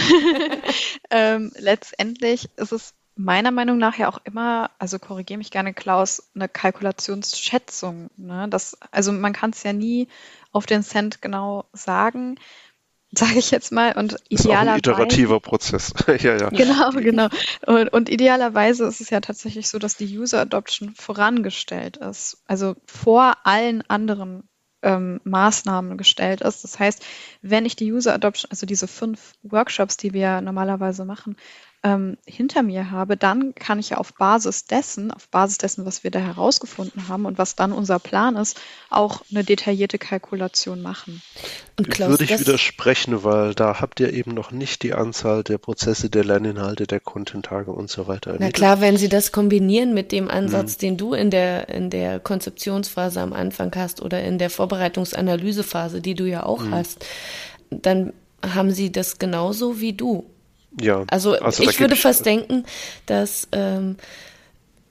[1.09, 6.31] ähm, letztendlich ist es meiner Meinung nach ja auch immer, also korrigiere mich gerne, Klaus,
[6.35, 8.09] eine Kalkulationsschätzung.
[8.17, 8.47] Ne?
[8.49, 10.07] Das, also man kann es ja nie
[10.51, 12.35] auf den Cent genau sagen,
[13.11, 13.97] sage ich jetzt mal.
[13.97, 14.33] Und idealerweise.
[14.33, 15.93] Ist auch ein iterativer Prozess.
[16.07, 16.49] ja, ja.
[16.49, 17.27] Genau, genau.
[17.65, 22.41] Und, und, idealerweise ist es ja tatsächlich so, dass die User Adoption vorangestellt ist.
[22.47, 24.43] Also vor allen anderen
[24.81, 26.63] ähm, Maßnahmen gestellt ist.
[26.63, 27.05] Das heißt,
[27.41, 31.35] wenn ich die User Adoption, also diese fünf Workshops, die wir normalerweise machen,
[31.83, 36.03] ähm, hinter mir habe, dann kann ich ja auf Basis dessen, auf Basis dessen, was
[36.03, 38.59] wir da herausgefunden haben und was dann unser Plan ist,
[38.91, 41.23] auch eine detaillierte Kalkulation machen.
[41.77, 45.57] Und Klaus, Würde ich widersprechen, weil da habt ihr eben noch nicht die Anzahl der
[45.57, 48.35] Prozesse, der Lerninhalte, der Content-Tage und so weiter.
[48.39, 50.79] Na klar, wenn Sie das kombinieren mit dem Ansatz, mhm.
[50.81, 56.13] den du in der, in der Konzeptionsphase am Anfang hast oder in der Vorbereitungsanalysephase, die
[56.13, 56.75] du ja auch mhm.
[56.75, 57.03] hast,
[57.71, 58.13] dann
[58.43, 60.29] haben Sie das genauso wie du.
[60.79, 61.03] Ja.
[61.07, 62.65] Also, also ich würde fast denken,
[63.05, 63.97] dass ähm,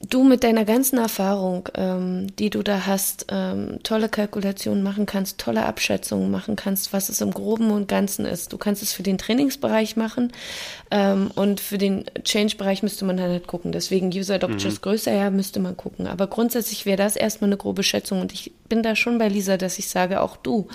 [0.09, 5.39] du mit deiner ganzen Erfahrung, ähm, die du da hast, ähm, tolle Kalkulationen machen kannst,
[5.39, 8.53] tolle Abschätzungen machen kannst, was es im Groben und Ganzen ist.
[8.53, 10.33] Du kannst es für den Trainingsbereich machen
[10.91, 13.72] ähm, und für den Change-Bereich müsste man halt gucken.
[13.72, 14.81] Deswegen User Adoption mhm.
[14.81, 16.07] größer, ja, müsste man gucken.
[16.07, 19.59] Aber grundsätzlich wäre das erstmal eine grobe Schätzung und ich bin da schon bei Lisa,
[19.59, 20.68] dass ich sage, auch du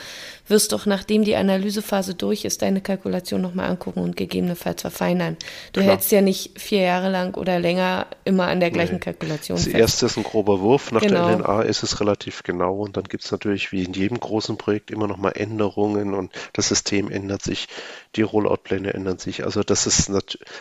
[0.48, 5.38] wirst doch, nachdem die Analysephase durch ist, deine Kalkulation nochmal angucken und gegebenenfalls verfeinern.
[5.74, 5.94] Du Klar.
[5.94, 9.00] hältst ja nicht vier Jahre lang oder länger immer an der gleichen nee.
[9.00, 9.72] Kalkulation fest.
[9.72, 11.28] Zuerst ist ein grober Wurf, nach genau.
[11.28, 14.58] der LNA ist es relativ genau und dann gibt es natürlich wie in jedem großen
[14.58, 17.68] Projekt immer nochmal Änderungen und das System ändert sich,
[18.16, 19.44] die Rollout-Pläne ändern sich.
[19.44, 20.12] Also das ist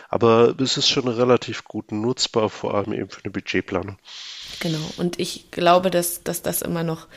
[0.09, 3.97] aber es ist schon relativ gut nutzbar, vor allem eben für eine Budgetplanung.
[4.59, 7.07] Genau, und ich glaube, dass, dass das immer noch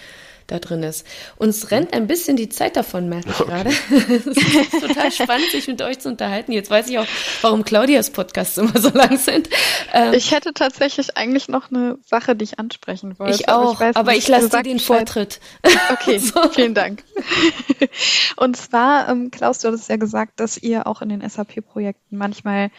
[0.48, 1.06] da drin ist.
[1.36, 3.50] Uns rennt ein bisschen die Zeit davon, merke ich okay.
[3.50, 3.70] gerade.
[4.14, 6.52] es ist total spannend, sich mit euch zu unterhalten.
[6.52, 7.06] Jetzt weiß ich auch,
[7.42, 9.48] warum Claudias Podcasts immer so lang sind.
[9.92, 13.34] Ähm, ich hätte tatsächlich eigentlich noch eine Sache, die ich ansprechen wollte.
[13.34, 15.38] Ich auch, aber ich, aber ich lasse dir den Vortritt.
[15.92, 16.48] Okay, so.
[16.48, 17.04] vielen Dank.
[18.36, 22.70] Und zwar, ähm, Klaus, du hattest ja gesagt, dass ihr auch in den SAP-Projekten manchmal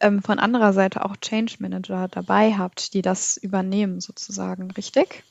[0.00, 5.24] ähm, von anderer Seite auch Change Manager dabei habt, die das übernehmen sozusagen, richtig?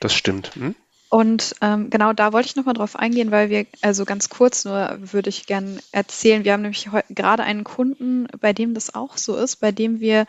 [0.00, 0.54] Das stimmt.
[0.54, 0.74] Hm?
[1.10, 4.98] Und ähm, genau da wollte ich nochmal drauf eingehen, weil wir, also ganz kurz nur
[5.00, 9.36] würde ich gerne erzählen, wir haben nämlich gerade einen Kunden, bei dem das auch so
[9.36, 10.26] ist, bei dem wir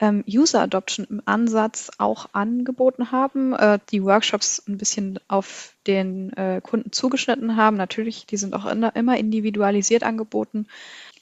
[0.00, 6.32] ähm, User Adoption im Ansatz auch angeboten haben, äh, die Workshops ein bisschen auf den
[6.32, 7.76] äh, Kunden zugeschnitten haben.
[7.76, 10.66] Natürlich, die sind auch in, immer individualisiert angeboten,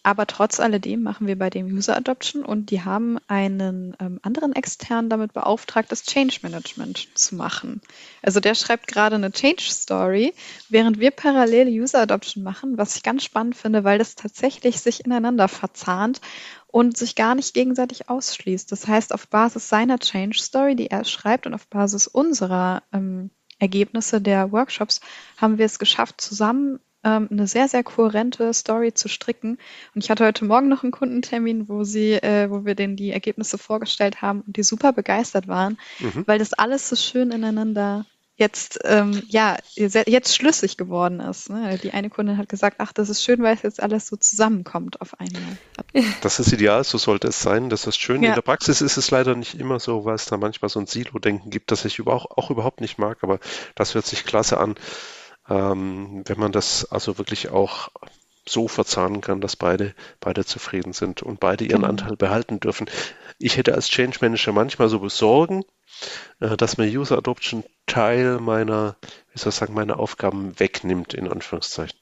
[0.05, 4.53] aber trotz alledem machen wir bei dem User Adoption und die haben einen ähm, anderen
[4.53, 7.81] externen damit beauftragt, das Change Management zu machen.
[8.21, 10.35] Also der schreibt gerade eine Change Story,
[10.69, 15.05] während wir parallel User Adoption machen, was ich ganz spannend finde, weil das tatsächlich sich
[15.05, 16.21] ineinander verzahnt
[16.67, 18.73] und sich gar nicht gegenseitig ausschließt.
[18.73, 23.31] Das heißt, auf Basis seiner Change Story, die er schreibt und auf Basis unserer ähm,
[23.61, 25.01] Ergebnisse der Workshops
[25.37, 29.59] haben wir es geschafft, zusammen ähm, eine sehr, sehr kohärente Story zu stricken.
[29.95, 33.11] Und ich hatte heute Morgen noch einen Kundentermin, wo sie, äh, wo wir denen die
[33.11, 36.25] Ergebnisse vorgestellt haben und die super begeistert waren, mhm.
[36.27, 41.51] weil das alles so schön ineinander jetzt ähm, ja jetzt schlüssig geworden ist.
[41.51, 41.79] Ne?
[41.83, 45.01] Die eine Kundin hat gesagt, ach, das ist schön, weil es jetzt alles so zusammenkommt
[45.01, 45.43] auf einmal.
[46.23, 47.69] Das ist ideal, so sollte es sein.
[47.69, 48.23] Das ist schön.
[48.23, 48.31] Ja.
[48.31, 50.87] In der Praxis ist es leider nicht immer so, weil es da manchmal so ein
[50.87, 53.39] Silo-Denken gibt, das ich auch, auch überhaupt nicht mag, aber
[53.75, 54.75] das hört sich klasse an
[55.53, 57.91] ähm, wenn man das also wirklich auch
[58.47, 61.89] so verzahnen kann, dass beide, beide zufrieden sind und beide ihren genau.
[61.89, 62.91] Anteil behalten dürfen.
[63.39, 65.63] Ich hätte als Change Manager manchmal so Besorgen,
[66.41, 68.97] äh, dass mir User Adoption Teil meiner,
[69.33, 71.99] wie soll ich sagen, meiner Aufgaben wegnimmt, in Anführungszeichen.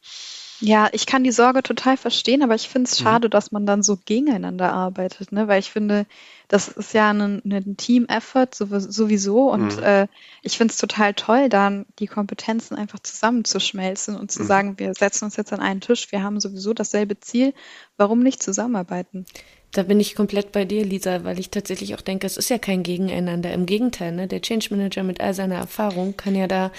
[0.61, 3.05] Ja, ich kann die Sorge total verstehen, aber ich finde es mhm.
[3.05, 5.49] schade, dass man dann so gegeneinander arbeitet, ne?
[5.49, 6.07] Weil ich finde,
[6.49, 9.83] das ist ja ein, ein Team-Effort sowieso und mhm.
[9.83, 10.07] äh,
[10.43, 14.47] ich finde es total toll, dann die Kompetenzen einfach zusammenzuschmelzen und zu mhm.
[14.47, 17.55] sagen, wir setzen uns jetzt an einen Tisch, wir haben sowieso dasselbe Ziel,
[17.97, 19.25] warum nicht zusammenarbeiten?
[19.73, 22.59] Da bin ich komplett bei dir, Lisa, weil ich tatsächlich auch denke, es ist ja
[22.59, 23.53] kein Gegeneinander.
[23.53, 24.27] Im Gegenteil, ne?
[24.27, 26.73] der Change Manager mit all seiner Erfahrung kann ja da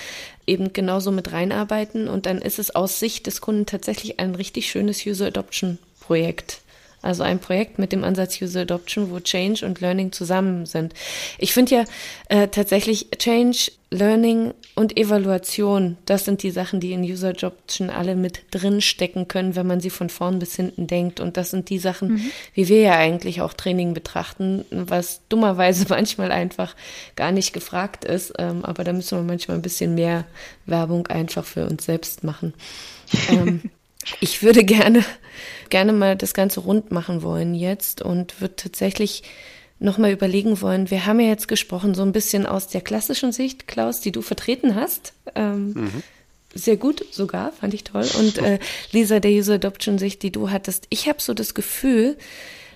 [0.45, 4.69] eben genauso mit reinarbeiten und dann ist es aus Sicht des Kunden tatsächlich ein richtig
[4.69, 6.61] schönes User Adoption Projekt.
[7.01, 10.93] Also ein Projekt mit dem Ansatz User Adoption, wo Change und Learning zusammen sind.
[11.39, 11.83] Ich finde ja
[12.29, 18.15] äh, tatsächlich Change, Learning und Evaluation, das sind die Sachen, die in User Adoption alle
[18.15, 21.19] mit drin stecken können, wenn man sie von vorn bis hinten denkt.
[21.19, 22.31] Und das sind die Sachen, mhm.
[22.53, 26.75] wie wir ja eigentlich auch Training betrachten, was dummerweise manchmal einfach
[27.17, 28.33] gar nicht gefragt ist.
[28.37, 30.25] Ähm, aber da müssen wir manchmal ein bisschen mehr
[30.65, 32.53] Werbung einfach für uns selbst machen.
[33.29, 33.61] ähm,
[34.19, 35.03] ich würde gerne,
[35.71, 39.23] gerne mal das Ganze rund machen wollen jetzt und würde tatsächlich
[39.79, 40.91] nochmal überlegen wollen.
[40.91, 44.21] Wir haben ja jetzt gesprochen, so ein bisschen aus der klassischen Sicht, Klaus, die du
[44.21, 45.13] vertreten hast.
[45.33, 46.03] Ähm, mhm.
[46.53, 48.05] Sehr gut sogar, fand ich toll.
[48.19, 48.59] Und äh,
[48.91, 50.85] Lisa, der User Adoption Sicht, die du hattest.
[50.89, 52.17] Ich habe so das Gefühl,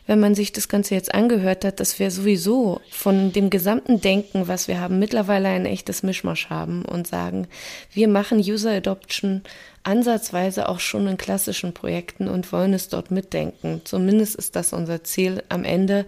[0.07, 4.47] wenn man sich das Ganze jetzt angehört hat, dass wir sowieso von dem gesamten Denken,
[4.47, 7.47] was wir haben, mittlerweile ein echtes Mischmasch haben und sagen,
[7.93, 9.41] wir machen User Adoption
[9.83, 13.81] ansatzweise auch schon in klassischen Projekten und wollen es dort mitdenken.
[13.83, 16.05] Zumindest ist das unser Ziel am Ende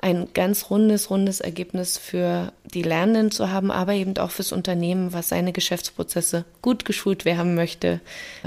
[0.00, 5.12] ein ganz rundes, rundes Ergebnis für die Lernenden zu haben, aber eben auch fürs Unternehmen,
[5.12, 8.00] was seine Geschäftsprozesse gut geschult werden möchte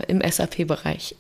[0.08, 1.16] im SAP-Bereich.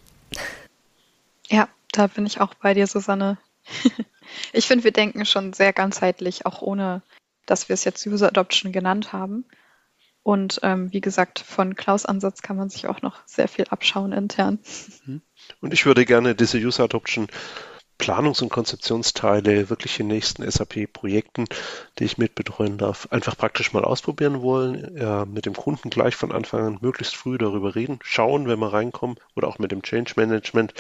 [1.50, 3.38] Ja, da bin ich auch bei dir, Susanne.
[4.54, 7.02] ich finde, wir denken schon sehr ganzheitlich, auch ohne,
[7.46, 9.46] dass wir es jetzt User Adoption genannt haben.
[10.24, 14.12] Und ähm, wie gesagt, von Klaus Ansatz kann man sich auch noch sehr viel abschauen
[14.12, 14.60] intern.
[15.06, 15.22] Mhm.
[15.62, 17.28] Und ich würde gerne diese User Adoption
[18.00, 21.46] Planungs- und Konzeptionsteile wirklich in nächsten SAP-Projekten,
[22.00, 26.32] die ich mitbetreuen darf, einfach praktisch mal ausprobieren wollen, äh, mit dem Kunden gleich von
[26.32, 30.14] Anfang an möglichst früh darüber reden, schauen, wenn wir reinkommen oder auch mit dem Change
[30.16, 30.74] Management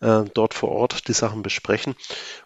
[0.00, 1.96] äh, dort vor Ort die Sachen besprechen.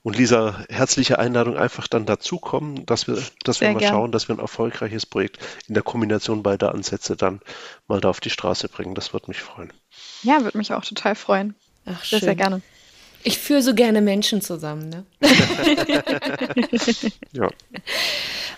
[0.02, 3.92] Und Lisa, herzliche Einladung, einfach dann dazukommen, dass wir, dass wir mal gern.
[3.92, 7.40] schauen, dass wir ein erfolgreiches Projekt in der Kombination beider Ansätze dann
[7.88, 8.94] mal da auf die Straße bringen.
[8.94, 9.72] Das würde mich freuen.
[10.22, 11.54] Ja, würde mich auch total freuen.
[11.84, 12.20] Ach, schön.
[12.20, 12.62] Sehr, sehr gerne.
[13.26, 15.04] Ich führe so gerne Menschen zusammen, ne?
[17.32, 17.46] ja.
[17.46, 17.54] Okay.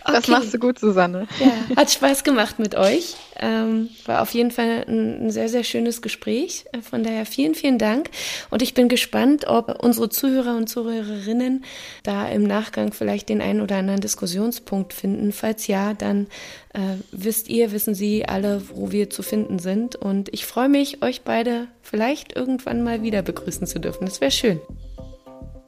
[0.04, 1.28] Das machst du gut, Susanne.
[1.38, 3.14] Ja, hat Spaß gemacht mit euch.
[3.38, 6.64] Ähm, war auf jeden Fall ein, ein, sehr, sehr schönes Gespräch.
[6.72, 8.10] Äh, von daher vielen, vielen Dank.
[8.50, 11.64] Und ich bin gespannt, ob unsere Zuhörer und Zuhörerinnen
[12.02, 15.32] da im Nachgang vielleicht den einen oder anderen Diskussionspunkt finden.
[15.32, 16.26] Falls ja, dann
[16.72, 19.96] äh, wisst ihr, wissen Sie alle, wo wir zu finden sind.
[19.96, 24.06] Und ich freue mich, euch beide vielleicht irgendwann mal wieder begrüßen zu dürfen.
[24.06, 24.60] Das wäre schön.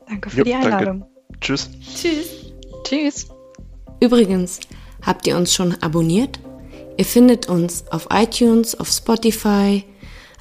[0.09, 1.01] Danke für jo, die Einladung.
[1.01, 1.39] Danke.
[1.41, 1.71] Tschüss.
[1.95, 2.53] Tschüss.
[2.85, 3.29] Tschüss.
[4.01, 4.61] Übrigens,
[5.03, 6.39] habt ihr uns schon abonniert?
[6.99, 9.85] Ihr findet uns auf iTunes, auf Spotify,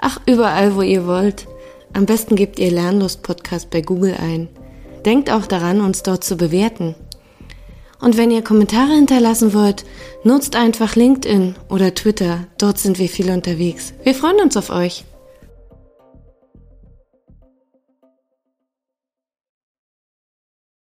[0.02, 1.48] ach überall, wo ihr wollt.
[1.94, 4.50] Am besten gebt ihr Lernlust Podcast bei Google ein.
[5.06, 6.96] Denkt auch daran, uns dort zu bewerten.
[8.02, 9.86] Und wenn ihr Kommentare hinterlassen wollt,
[10.24, 12.48] nutzt einfach LinkedIn oder Twitter.
[12.58, 13.94] Dort sind wir viel unterwegs.
[14.04, 15.06] Wir freuen uns auf euch.